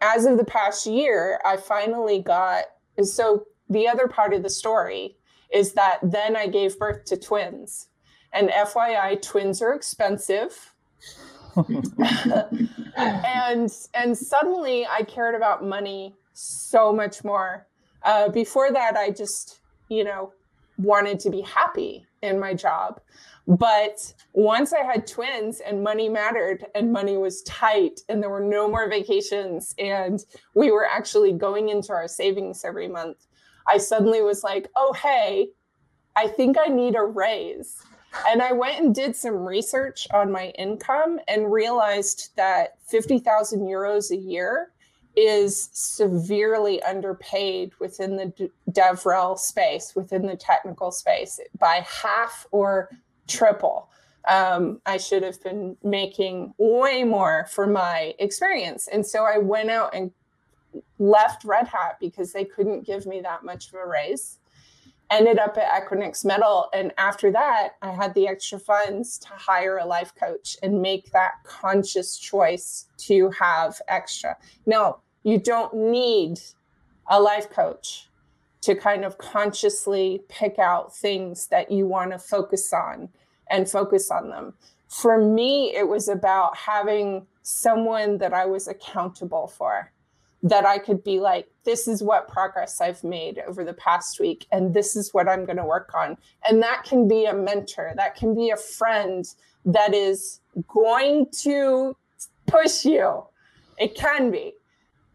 [0.02, 2.65] as of the past year, I finally got
[3.04, 5.17] so the other part of the story
[5.54, 7.89] is that then I gave birth to twins.
[8.34, 10.74] And FYI, twins are expensive.
[12.98, 17.65] and and suddenly I cared about money so much more.
[18.04, 20.34] Uh, before that, I just you know
[20.77, 22.99] wanted to be happy in my job.
[23.47, 28.39] But once I had twins and money mattered and money was tight and there were
[28.39, 30.23] no more vacations and
[30.55, 33.17] we were actually going into our savings every month,
[33.67, 35.49] I suddenly was like, oh, hey,
[36.15, 37.83] I think I need a raise.
[38.27, 44.11] And I went and did some research on my income and realized that 50,000 euros
[44.11, 44.71] a year
[45.15, 52.89] is severely underpaid within the DevRel space, within the technical space, by half or
[53.28, 53.89] triple.
[54.28, 58.88] Um, I should have been making way more for my experience.
[58.88, 60.12] And so I went out and
[60.99, 64.39] left Red Hat because they couldn't give me that much of a raise.
[65.12, 66.67] Ended up at Equinix Metal.
[66.73, 71.12] And after that, I had the extra funds to hire a life coach and make
[71.12, 74.36] that conscious choice to have extra.
[74.65, 76.39] Now, you don't need
[77.09, 78.07] a life coach
[78.61, 83.09] to kind of consciously pick out things that you want to focus on
[83.49, 84.53] and focus on them.
[84.88, 89.91] For me, it was about having someone that I was accountable for,
[90.43, 94.45] that I could be like, this is what progress I've made over the past week,
[94.51, 96.17] and this is what I'm going to work on.
[96.47, 99.25] And that can be a mentor, that can be a friend
[99.65, 101.97] that is going to
[102.45, 103.23] push you.
[103.79, 104.53] It can be.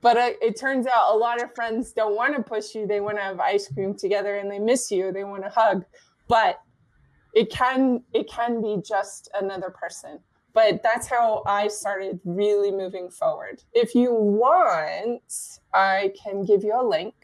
[0.02, 2.86] But it, it turns out a lot of friends don't want to push you.
[2.86, 5.12] They want to have ice cream together and they miss you.
[5.12, 5.84] They want to hug.
[6.26, 6.60] But
[7.34, 10.18] it can it can be just another person
[10.52, 16.78] but that's how i started really moving forward if you want i can give you
[16.78, 17.14] a link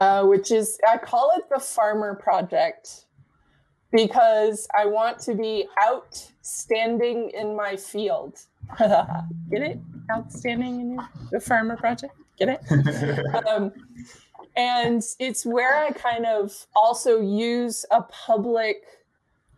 [0.00, 3.06] uh, which is i call it the farmer project
[3.90, 8.38] because i want to be outstanding in my field
[8.78, 13.72] get it outstanding in your, the farmer project get it um,
[14.56, 18.84] and it's where I kind of also use a public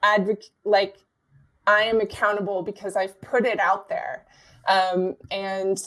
[0.03, 0.97] advocate, like
[1.67, 4.25] I am accountable because I've put it out there.
[4.69, 5.83] Um, and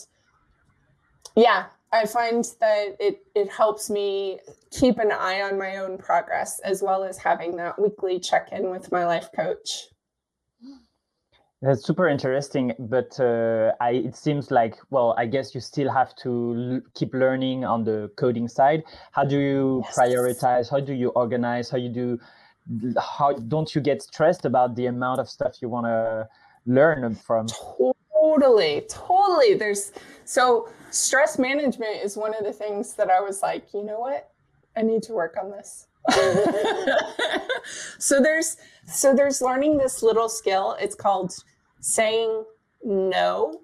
[1.36, 4.40] yeah, I find that it it helps me
[4.72, 8.70] keep an eye on my own progress as well as having that weekly check in
[8.70, 9.88] with my life coach.
[11.62, 16.16] That's super interesting, but uh, I, it seems like, well, I guess you still have
[16.18, 18.84] to keep learning on the coding side.
[19.12, 19.98] How do you yes.
[19.98, 20.70] prioritize?
[20.70, 21.72] How do you organize?
[21.72, 22.20] How you do?
[23.00, 26.28] How don't you get stressed about the amount of stuff you want to
[26.68, 27.48] learn from?
[27.48, 29.56] Totally, totally.
[29.56, 29.94] There's
[30.26, 34.30] so stress management is one of the things that I was like, you know what,
[34.76, 35.88] I need to work on this.
[38.00, 40.78] so there's so there's learning this little skill.
[40.80, 41.34] It's called
[41.82, 42.44] saying
[42.84, 43.62] no.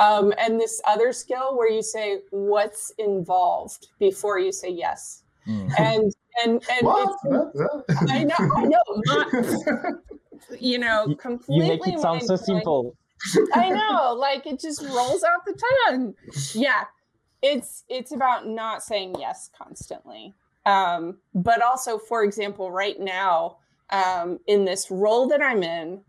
[0.00, 5.22] Um, and this other skill where you say what's involved before you say yes.
[5.46, 5.72] Mm.
[5.78, 6.88] And and and
[8.10, 9.28] I know I know not,
[10.60, 11.66] you know completely.
[11.66, 12.96] You make it sound so simple.
[13.54, 16.14] I know, like it just rolls off the tongue.
[16.54, 16.84] Yeah,
[17.42, 20.34] it's it's about not saying yes constantly.
[20.66, 23.58] Um, but also, for example, right now,
[23.90, 26.00] um, in this role that I'm in,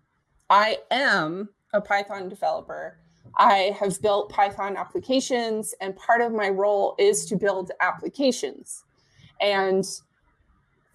[0.49, 2.97] I am a Python developer.
[3.37, 8.83] I have built Python applications, and part of my role is to build applications.
[9.41, 9.85] And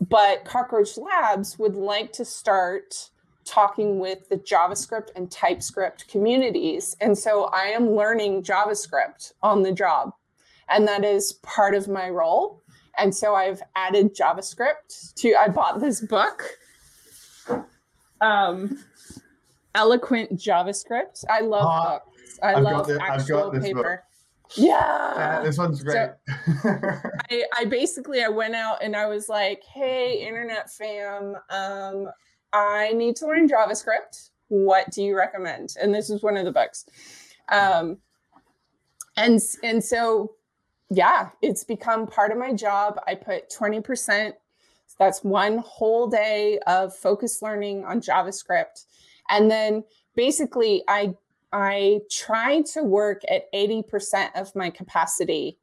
[0.09, 3.11] but Cockroach Labs would like to start
[3.45, 6.97] talking with the JavaScript and TypeScript communities.
[7.01, 10.13] And so I am learning JavaScript on the job.
[10.69, 12.63] And that is part of my role.
[12.99, 16.45] And so I've added JavaScript to, I bought this book,
[18.21, 18.79] um,
[19.75, 21.25] Eloquent JavaScript.
[21.31, 22.39] I love uh, books.
[22.43, 24.03] I I've love the, actual paper.
[24.05, 24.57] Book.
[24.57, 25.43] Yeah.
[25.45, 26.11] this one's great.
[26.63, 26.69] So
[27.31, 32.09] I, I basically I went out and I was like, hey, internet fam, um,
[32.53, 34.31] I need to learn JavaScript.
[34.49, 35.77] What do you recommend?
[35.81, 36.85] And this is one of the books.
[37.49, 37.99] Um,
[39.17, 40.33] and and so
[40.91, 43.01] yeah, it's become part of my job.
[43.07, 44.33] I put 20%,
[44.99, 48.85] that's one whole day of focused learning on JavaScript.
[49.31, 49.85] And then
[50.15, 51.15] basically I
[51.53, 55.59] I try to work at 80% of my capacity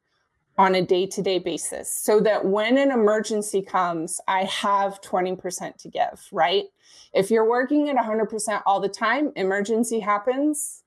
[0.58, 6.28] on a day-to-day basis so that when an emergency comes, I have 20% to give,
[6.30, 6.64] right?
[7.14, 10.82] If you're working at 100% all the time, emergency happens,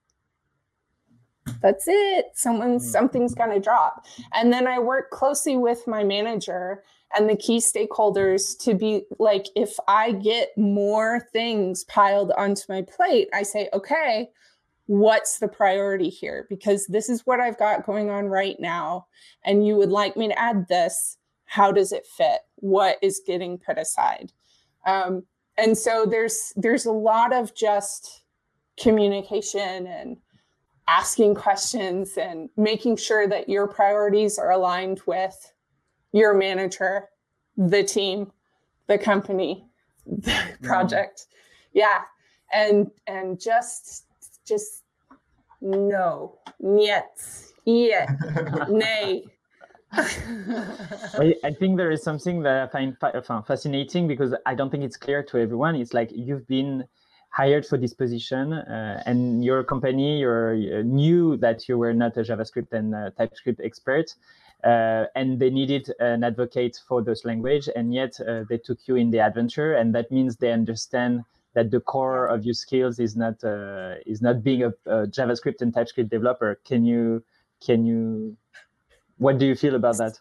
[1.62, 2.26] that's it.
[2.34, 2.82] Someone, mm.
[2.82, 4.06] something's going to drop.
[4.34, 6.84] And then I work closely with my manager
[7.16, 12.84] and the key stakeholders to be like if I get more things piled onto my
[12.84, 14.30] plate, I say, "Okay,
[14.86, 19.08] what's the priority here because this is what I've got going on right now
[19.46, 22.42] and you would like me to add this, how does it fit?
[22.56, 24.32] What is getting put aside?"
[24.86, 25.24] Um,
[25.58, 28.24] and so there's there's a lot of just
[28.80, 30.18] communication and
[30.92, 35.54] asking questions and making sure that your priorities are aligned with
[36.12, 37.08] your manager,
[37.56, 38.30] the team,
[38.88, 39.66] the company,
[40.06, 41.28] the project.
[41.74, 42.02] Yeah.
[42.54, 44.06] And and just
[44.46, 44.84] just
[45.62, 46.40] no.
[46.62, 47.54] Niet.
[47.66, 48.08] Yeah.
[48.70, 49.24] Nay.
[49.94, 54.98] I think there is something that I find uh, fascinating because I don't think it's
[54.98, 55.76] clear to everyone.
[55.76, 56.86] It's like you've been
[57.32, 62.16] hired for this position uh, and your company your, uh, knew that you were not
[62.18, 64.14] a javascript and uh, typescript expert
[64.64, 68.96] uh, and they needed an advocate for those language and yet uh, they took you
[68.96, 71.22] in the adventure and that means they understand
[71.54, 75.62] that the core of your skills is not uh, is not being a, a, javascript
[75.62, 76.60] and typescript developer.
[76.66, 77.24] Can you
[77.66, 78.38] can you
[79.18, 80.18] what do you feel about that?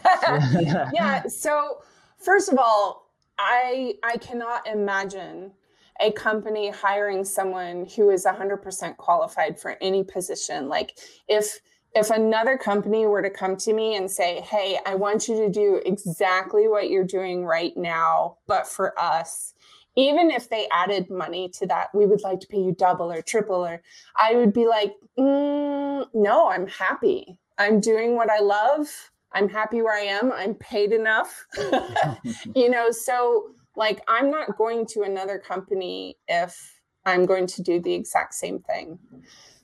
[0.94, 1.82] Yeah so
[2.18, 5.52] first of all i i cannot imagine
[6.00, 10.98] a company hiring someone who is 100% qualified for any position like
[11.28, 11.60] if
[11.92, 15.48] if another company were to come to me and say hey i want you to
[15.48, 19.54] do exactly what you're doing right now but for us
[19.96, 23.22] even if they added money to that we would like to pay you double or
[23.22, 23.82] triple or
[24.20, 27.38] i would be like mm, no i'm happy.
[27.58, 28.88] I'm doing what i love.
[29.32, 30.32] I'm happy where i am.
[30.32, 31.46] I'm paid enough.
[32.54, 37.80] You know so like, I'm not going to another company if I'm going to do
[37.80, 38.98] the exact same thing.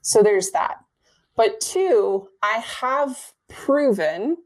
[0.01, 0.77] So there's that.
[1.37, 4.39] But two, I have proven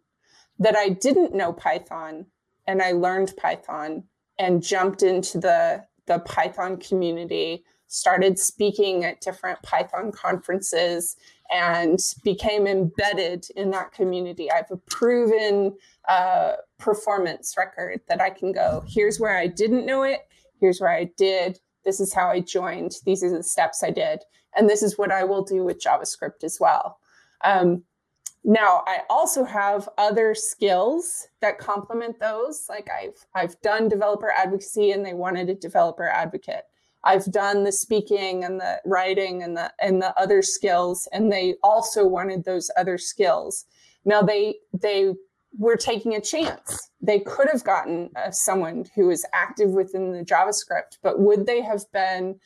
[0.59, 2.27] that I didn't know Python
[2.67, 4.05] and I learned Python
[4.39, 11.17] and jumped into the, the Python community, started speaking at different Python conferences,
[11.51, 14.51] and became embedded in that community.
[14.51, 15.77] I have a proven
[16.09, 20.21] uh, performance record that I can go, here's where I didn't know it,
[20.61, 24.21] here's where I did, this is how I joined, these are the steps I did,
[24.57, 26.99] and this is what I will do with JavaScript as well.
[27.45, 27.85] Um,
[28.43, 32.67] now, I also have other skills that complement those.
[32.71, 36.65] Like I've I've done developer advocacy, and they wanted a developer advocate.
[37.05, 41.55] I've done the speaking and the writing and the and the other skills, and they
[41.63, 43.65] also wanted those other skills.
[44.05, 45.15] Now they they
[45.59, 46.91] were taking a chance.
[47.01, 51.61] They could have gotten uh, someone who is active within the JavaScript, but would they
[51.63, 52.39] have been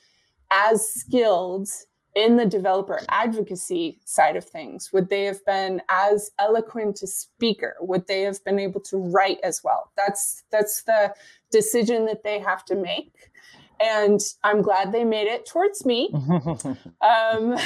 [0.50, 1.68] as skilled
[2.14, 4.92] in the developer advocacy side of things?
[4.92, 7.76] Would they have been as eloquent a speaker?
[7.80, 9.90] Would they have been able to write as well?
[9.96, 11.12] That's that's the
[11.50, 13.32] decision that they have to make
[13.80, 16.10] and I'm glad they made it towards me.
[17.00, 17.56] um,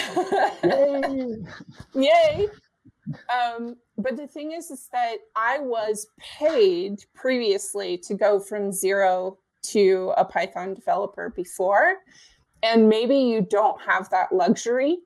[0.64, 1.36] yay!
[1.94, 2.48] yay.
[3.32, 9.38] Um, but the thing is, is that I was paid previously to go from zero
[9.62, 11.96] to a Python developer before,
[12.62, 14.98] and maybe you don't have that luxury.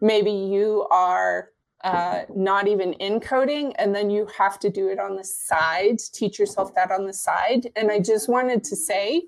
[0.00, 1.50] Maybe you are
[1.84, 5.98] uh, not even in coding, and then you have to do it on the side,
[6.12, 7.70] teach yourself that on the side.
[7.76, 9.22] And I just wanted to say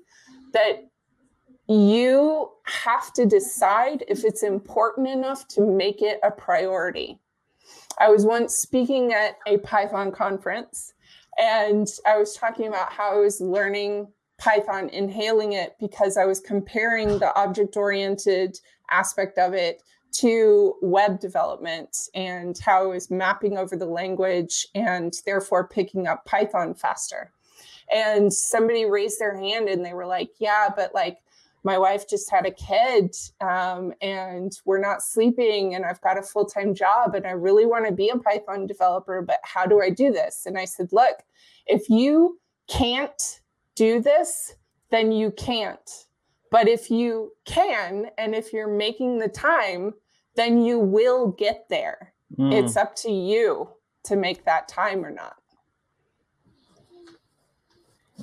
[0.53, 0.90] that
[1.71, 7.17] you have to decide if it's important enough to make it a priority.
[7.97, 10.93] I was once speaking at a Python conference
[11.39, 14.07] and I was talking about how I was learning
[14.37, 18.59] Python, inhaling it because I was comparing the object oriented
[18.89, 19.81] aspect of it
[20.13, 26.25] to web development and how I was mapping over the language and therefore picking up
[26.25, 27.31] Python faster.
[27.93, 31.19] And somebody raised their hand and they were like, Yeah, but like
[31.63, 36.23] my wife just had a kid um, and we're not sleeping and I've got a
[36.23, 39.81] full time job and I really want to be a Python developer, but how do
[39.81, 40.45] I do this?
[40.45, 41.17] And I said, look,
[41.67, 43.41] if you can't
[43.75, 44.55] do this,
[44.89, 46.05] then you can't.
[46.49, 49.93] But if you can, and if you're making the time,
[50.35, 52.13] then you will get there.
[52.37, 52.53] Mm.
[52.53, 53.69] It's up to you
[54.05, 55.35] to make that time or not.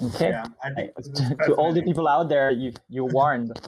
[0.02, 0.30] Okay.
[0.30, 3.58] Yeah, I think to, to all the people out there, you you warned.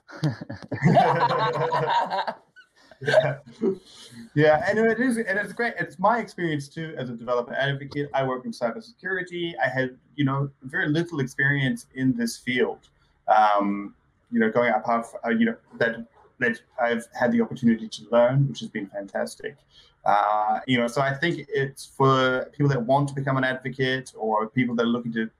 [3.01, 3.39] yeah.
[4.35, 5.75] yeah, and it is, and it's great.
[5.79, 8.11] It's my experience too as a developer advocate.
[8.15, 9.55] I work in cybersecurity.
[9.63, 12.89] I had, you know, very little experience in this field.
[13.29, 13.95] Um,
[14.31, 16.07] you know, going up, uh, you know, that
[16.39, 19.57] that I've had the opportunity to learn, which has been fantastic.
[20.05, 24.13] Uh, you know, so I think it's for people that want to become an advocate
[24.17, 25.31] or people that are looking to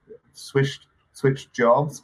[0.41, 0.81] switch
[1.13, 2.03] switched jobs.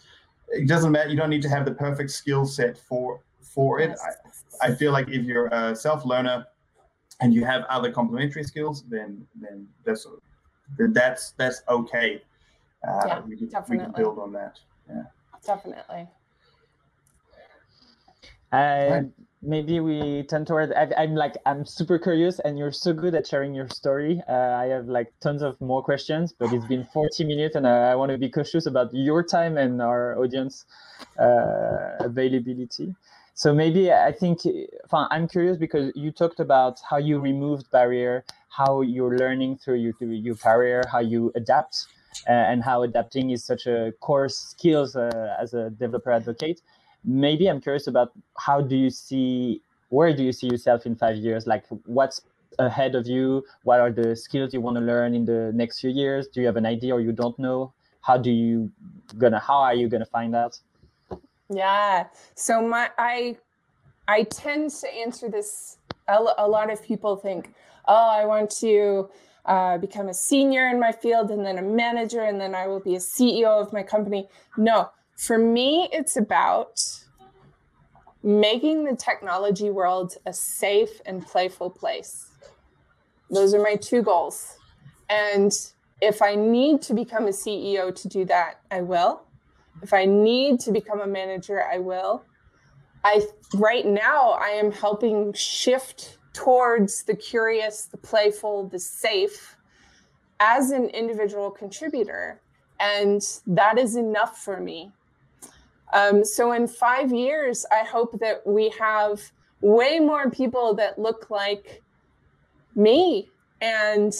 [0.48, 1.08] It doesn't matter.
[1.08, 3.96] You don't need to have the perfect skill set for for it.
[4.62, 6.46] I, I feel like if you're a self learner
[7.20, 10.06] and you have other complementary skills, then then that's
[10.78, 12.22] that's that's okay.
[12.86, 13.78] Uh, yeah, we, can, definitely.
[13.78, 14.60] we can build on that.
[14.88, 15.02] Yeah,
[15.44, 16.06] definitely.
[18.52, 19.02] Uh,
[19.42, 23.26] maybe we turn toward I, am like i'm super curious and you're so good at
[23.26, 24.22] sharing your story.
[24.28, 27.90] Uh, i have like tons of more questions but it's been 40 minutes and i,
[27.90, 30.64] I want to be cautious about your time and our audience
[31.18, 32.94] uh, availability.
[33.34, 34.40] So maybe i think
[34.92, 39.92] i'm curious because you talked about how you removed barrier how you're learning through your,
[40.00, 41.86] your career how you adapt
[42.28, 46.62] uh, and how adapting is such a core skills uh, as a developer advocate
[47.06, 51.16] maybe i'm curious about how do you see where do you see yourself in five
[51.16, 51.46] years?
[51.46, 52.20] Like what's
[52.58, 53.44] ahead of you?
[53.62, 56.26] What are the skills you want to learn in the next few years?
[56.28, 57.72] Do you have an idea or you don't know?
[58.00, 58.70] How do you
[59.18, 60.58] gonna how are you gonna find out?
[61.48, 63.36] Yeah so my i
[64.08, 65.78] i tend to answer this
[66.08, 67.52] a, lot of people think
[67.86, 69.08] oh i want to
[69.44, 72.80] uh, become a senior in my field and then a manager and then i will
[72.80, 74.28] be a ceo of my company.
[74.56, 76.82] No for me, it's about
[78.22, 82.30] making the technology world a safe and playful place.
[83.30, 84.58] Those are my two goals.
[85.08, 85.52] And
[86.02, 89.22] if I need to become a CEO to do that, I will.
[89.82, 92.24] If I need to become a manager, I will.
[93.04, 99.56] I right now I am helping shift towards the curious, the playful, the safe
[100.40, 102.40] as an individual contributor.
[102.80, 104.92] And that is enough for me
[105.92, 109.20] um, so in five years, I hope that we have
[109.60, 111.82] way more people that look like
[112.74, 113.28] me
[113.60, 114.14] and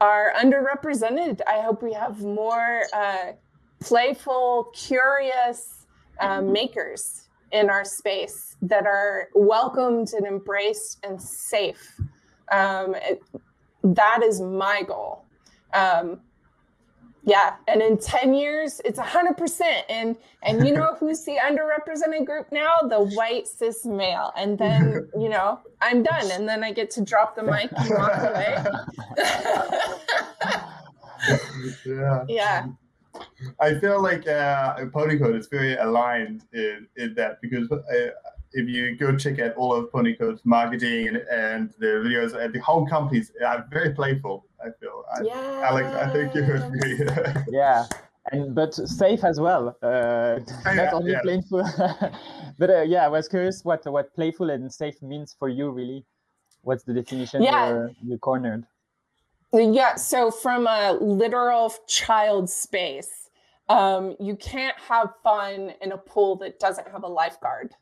[0.00, 1.40] are underrepresented.
[1.46, 3.32] I hope we have more uh,
[3.80, 5.86] playful, curious
[6.20, 12.00] uh, makers in our space that are welcomed and embraced and safe.
[12.52, 13.22] Um, it,
[13.82, 15.24] that is my goal.
[15.72, 16.20] Um,
[17.26, 19.60] yeah, and in 10 years, it's 100%.
[19.88, 22.72] And and you know who's the underrepresented group now?
[22.88, 24.32] The white cis male.
[24.36, 27.90] And then, you know, I'm done and then I get to drop the mic and
[27.90, 28.56] walk away.
[31.84, 32.24] yeah.
[32.28, 32.66] Yeah.
[33.60, 37.82] I feel like uh, Ponicode is very aligned in, in that because uh,
[38.52, 42.60] if you go check out all of Ponicode's marketing and, and the videos, and the
[42.60, 44.45] whole companies are very playful.
[44.60, 45.04] I feel.
[45.12, 45.60] I, yeah.
[45.64, 47.44] Alex, I think you agree.
[47.50, 47.86] yeah.
[48.32, 51.20] And but safe as well, uh, not only yeah.
[51.22, 51.62] playful.
[52.58, 55.70] but uh, yeah, I was curious what what playful and safe means for you.
[55.70, 56.04] Really,
[56.62, 57.68] what's the definition yeah.
[57.68, 58.66] you're, you cornered?
[59.52, 59.94] Yeah.
[59.94, 63.30] So from a literal child space,
[63.68, 67.74] um, you can't have fun in a pool that doesn't have a lifeguard.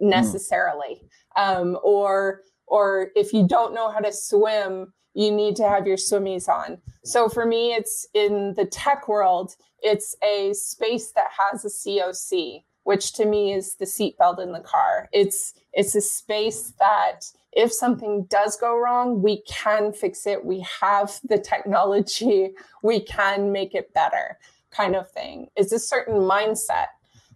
[0.00, 0.08] Hmm.
[0.08, 1.02] necessarily.
[1.36, 1.60] Mm.
[1.60, 5.96] Um, or or if you don't know how to swim, you need to have your
[5.96, 6.78] swimmies on.
[7.04, 12.62] So for me, it's in the tech world, it's a space that has a COC,
[12.84, 15.08] which to me is the seatbelt in the car.
[15.12, 17.20] It's it's a space that
[17.52, 20.44] if something does go wrong, we can fix it.
[20.44, 22.50] We have the technology,
[22.82, 24.38] we can make it better,
[24.70, 25.48] kind of thing.
[25.56, 26.86] It's a certain mindset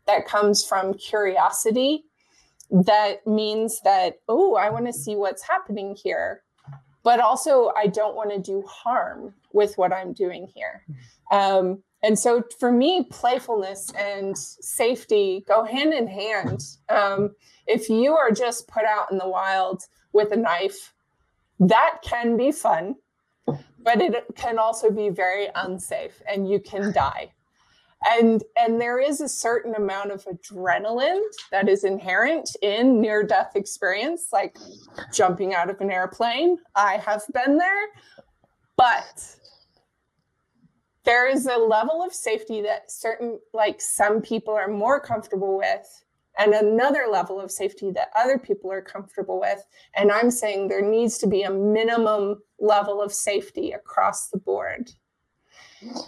[0.06, 2.04] that comes from curiosity
[2.70, 6.42] that means that, oh, I want to see what's happening here.
[7.04, 10.84] But also, I don't want to do harm with what I'm doing here.
[11.30, 16.62] Um, and so for me, playfulness and safety go hand in hand.
[16.88, 17.34] Um,
[17.66, 19.82] if you are just put out in the wild
[20.12, 20.92] with a knife,
[21.60, 22.96] that can be fun,
[23.46, 27.32] but it can also be very unsafe and you can die
[28.10, 33.52] and and there is a certain amount of adrenaline that is inherent in near death
[33.54, 34.56] experience like
[35.12, 36.58] jumping out of an airplane.
[36.74, 37.88] I have been there
[38.76, 39.36] but
[41.04, 46.04] there is a level of safety that certain like some people are more comfortable with
[46.38, 49.64] and another level of safety that other people are comfortable with.
[49.94, 54.90] And i'm saying there needs to be a minimum level of safety across the board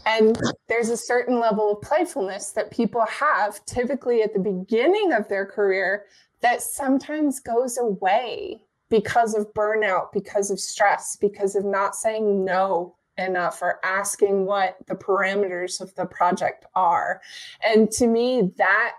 [0.05, 5.29] And there's a certain level of playfulness that people have typically at the beginning of
[5.29, 6.05] their career
[6.41, 12.95] that sometimes goes away because of burnout, because of stress, because of not saying no
[13.19, 17.21] enough or asking what the parameters of the project are.
[17.65, 18.97] And to me, that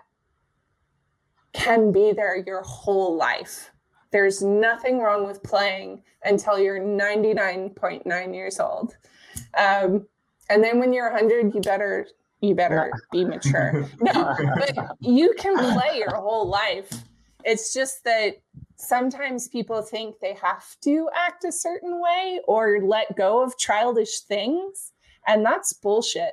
[1.52, 3.70] can be there your whole life.
[4.10, 8.96] There's nothing wrong with playing until you're 99.9 years old.
[9.56, 10.06] Um,
[10.48, 12.06] and then when you're 100, you better
[12.40, 13.88] you better be mature.
[14.00, 16.90] No, but you can play your whole life.
[17.44, 18.36] It's just that
[18.76, 24.20] sometimes people think they have to act a certain way or let go of childish
[24.20, 24.92] things,
[25.26, 26.32] and that's bullshit.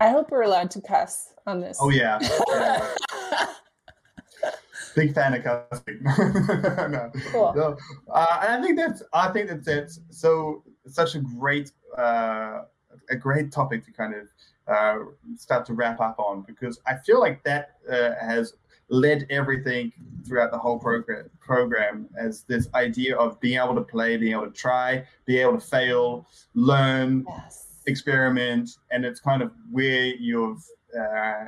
[0.00, 1.78] I hope we're allowed to cuss on this.
[1.80, 2.18] Oh yeah.
[4.96, 6.00] Big fan of cussing.
[6.02, 7.52] no, cool.
[7.54, 7.76] no.
[8.12, 9.92] Uh, and I think that's I think that's it.
[10.10, 12.62] so such a great uh,
[13.10, 14.28] a great topic to kind of
[14.68, 15.04] uh,
[15.36, 18.54] start to wrap up on because I feel like that uh, has
[18.88, 19.92] led everything
[20.26, 24.46] throughout the whole program program as this idea of being able to play, being able
[24.46, 27.66] to try, being able to fail, learn, yes.
[27.86, 30.64] experiment, and it's kind of where you've
[30.98, 31.46] uh,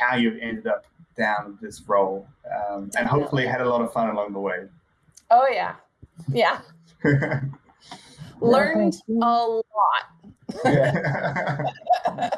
[0.00, 0.86] how you've ended up
[1.16, 2.26] down this role,
[2.68, 4.66] um, and hopefully had a lot of fun along the way.
[5.30, 5.74] Oh yeah,
[6.32, 6.60] yeah.
[8.40, 9.62] Learned a lot.
[10.64, 11.62] Yeah.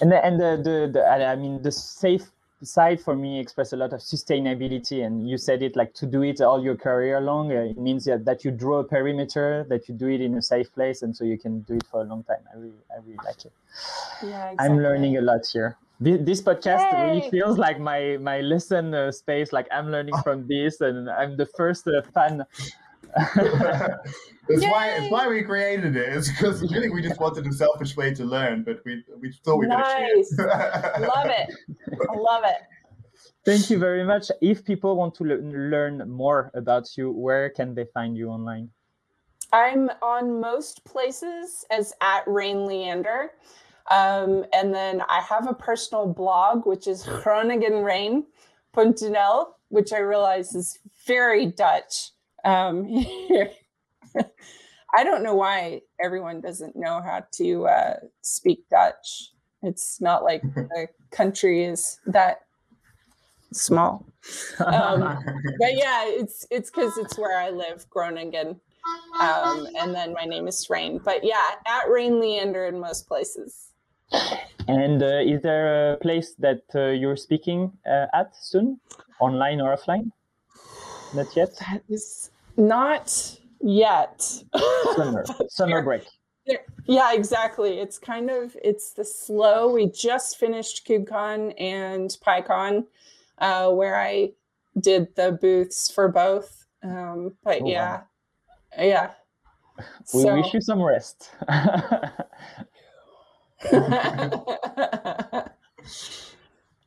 [0.00, 2.30] and the, and the, the, the I mean the safe
[2.62, 6.22] side for me express a lot of sustainability and you said it like to do
[6.22, 9.86] it all your career long uh, it means that, that you draw a perimeter that
[9.88, 12.04] you do it in a safe place and so you can do it for a
[12.04, 13.52] long time i really i really like it
[14.22, 14.56] yeah exactly.
[14.58, 17.02] i'm learning a lot here this podcast Yay!
[17.02, 21.36] really feels like my my lesson uh, space like i'm learning from this and i'm
[21.36, 22.42] the first uh, fan
[24.48, 26.08] it's why it's why we created it.
[26.10, 29.56] It's because really we just wanted a selfish way to learn, but we we thought
[29.56, 30.34] we nice.
[30.36, 31.50] could love it.
[32.10, 32.56] I love it.
[33.44, 34.30] Thank you very much.
[34.40, 38.70] If people want to le- learn more about you, where can they find you online?
[39.52, 43.30] I'm on most places as at Rain Leander.
[43.90, 50.78] Um, and then I have a personal blog, which is groningenrain.nl, which I realize is
[51.06, 52.10] very Dutch.
[52.46, 52.86] Um,
[54.96, 59.32] I don't know why everyone doesn't know how to uh, speak Dutch.
[59.62, 62.42] It's not like the country is that
[63.52, 64.06] small.
[64.64, 65.00] Um,
[65.58, 68.60] but yeah, it's it's because it's where I live, Groningen.
[69.20, 71.00] Um, and then my name is Rain.
[71.04, 73.72] But yeah, at Rain Leander in most places.
[74.68, 78.78] And uh, is there a place that uh, you're speaking uh, at soon,
[79.18, 80.12] online or offline?
[81.14, 81.56] Not yet.
[81.58, 84.20] That is not yet.
[84.94, 86.06] Summer, summer break.
[86.86, 87.80] Yeah, exactly.
[87.80, 89.72] It's kind of it's the slow.
[89.72, 92.84] We just finished KubeCon and PyCon,
[93.38, 94.30] uh, where I
[94.78, 96.64] did the booths for both.
[96.82, 98.02] Um, but oh, yeah,
[98.78, 98.84] wow.
[98.84, 99.10] yeah.
[100.14, 101.30] We so, wish you some rest.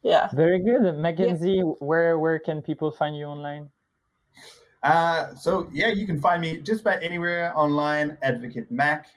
[0.01, 0.29] yeah.
[0.33, 1.55] Very good, Mackenzie.
[1.55, 1.63] Yeah.
[1.79, 3.69] Where where can people find you online?
[4.83, 8.17] Uh, so yeah, you can find me just about anywhere online.
[8.21, 9.07] Advocate Mac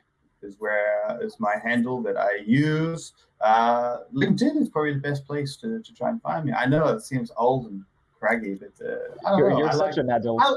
[0.42, 3.12] is where is my handle that I use.
[3.40, 6.52] Uh, LinkedIn is probably the best place to, to try and find me.
[6.52, 7.84] I know it seems old and
[8.18, 10.40] craggy, but uh, you're, you're such an adult.
[10.42, 10.54] I,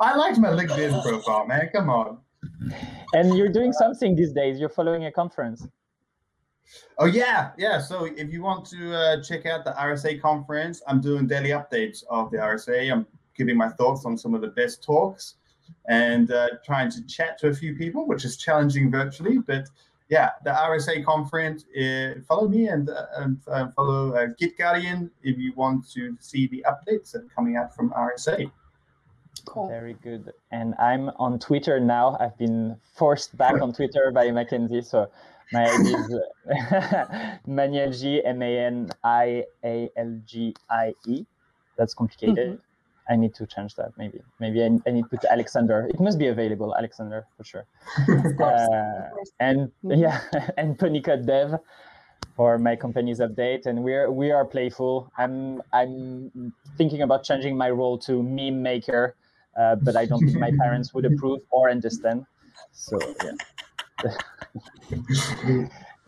[0.00, 1.68] I liked my LinkedIn profile, man.
[1.72, 2.18] Come on.
[3.14, 4.60] And you're doing something these days.
[4.60, 5.66] You're following a conference.
[6.98, 7.80] Oh yeah, yeah.
[7.80, 12.04] So if you want to uh, check out the RSA conference, I'm doing daily updates
[12.10, 12.92] of the RSA.
[12.92, 13.06] I'm
[13.38, 15.36] giving my thoughts on some of the best talks
[15.88, 19.38] and uh, trying to chat to a few people, which is challenging virtually.
[19.38, 19.68] But
[20.10, 25.38] yeah, the RSA conference, uh, follow me and, uh, and uh, follow uh, GitGuardian if
[25.38, 28.50] you want to see the updates that are coming out from RSA.
[29.46, 29.68] Cool.
[29.68, 30.32] Very good.
[30.50, 32.16] And I'm on Twitter now.
[32.20, 34.82] I've been forced back on Twitter by Mackenzie.
[34.82, 35.10] So
[35.52, 36.14] my ID is
[37.48, 41.24] Manialgie, M A N I A L G I E.
[41.76, 42.36] That's complicated.
[42.36, 42.67] Mm-hmm.
[43.08, 43.92] I need to change that.
[43.96, 45.88] Maybe, maybe I, I, need to put Alexander.
[45.88, 47.64] It must be available, Alexander, for sure.
[47.98, 49.08] uh,
[49.40, 49.92] and mm-hmm.
[49.92, 50.20] yeah,
[50.58, 51.58] and Ponicode Dev
[52.36, 53.66] for my company's update.
[53.66, 55.10] And we're we are playful.
[55.16, 59.16] I'm I'm thinking about changing my role to meme maker,
[59.58, 62.26] uh, but I don't think my parents would approve or understand.
[62.72, 63.32] So yeah.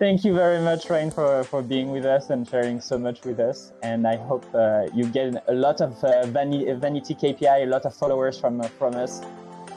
[0.00, 3.38] Thank you very much, Rain, for, for being with us and sharing so much with
[3.38, 3.72] us.
[3.82, 7.94] And I hope uh, you get a lot of uh, Vanity KPI, a lot of
[7.94, 9.20] followers from, uh, from us.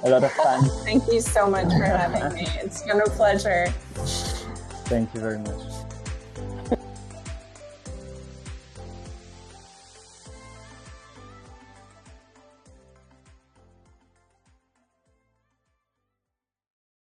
[0.06, 0.64] a lot of fun.
[0.86, 2.48] Thank you so much for having me.
[2.62, 3.68] It's been a pleasure.
[4.88, 5.83] Thank you very much.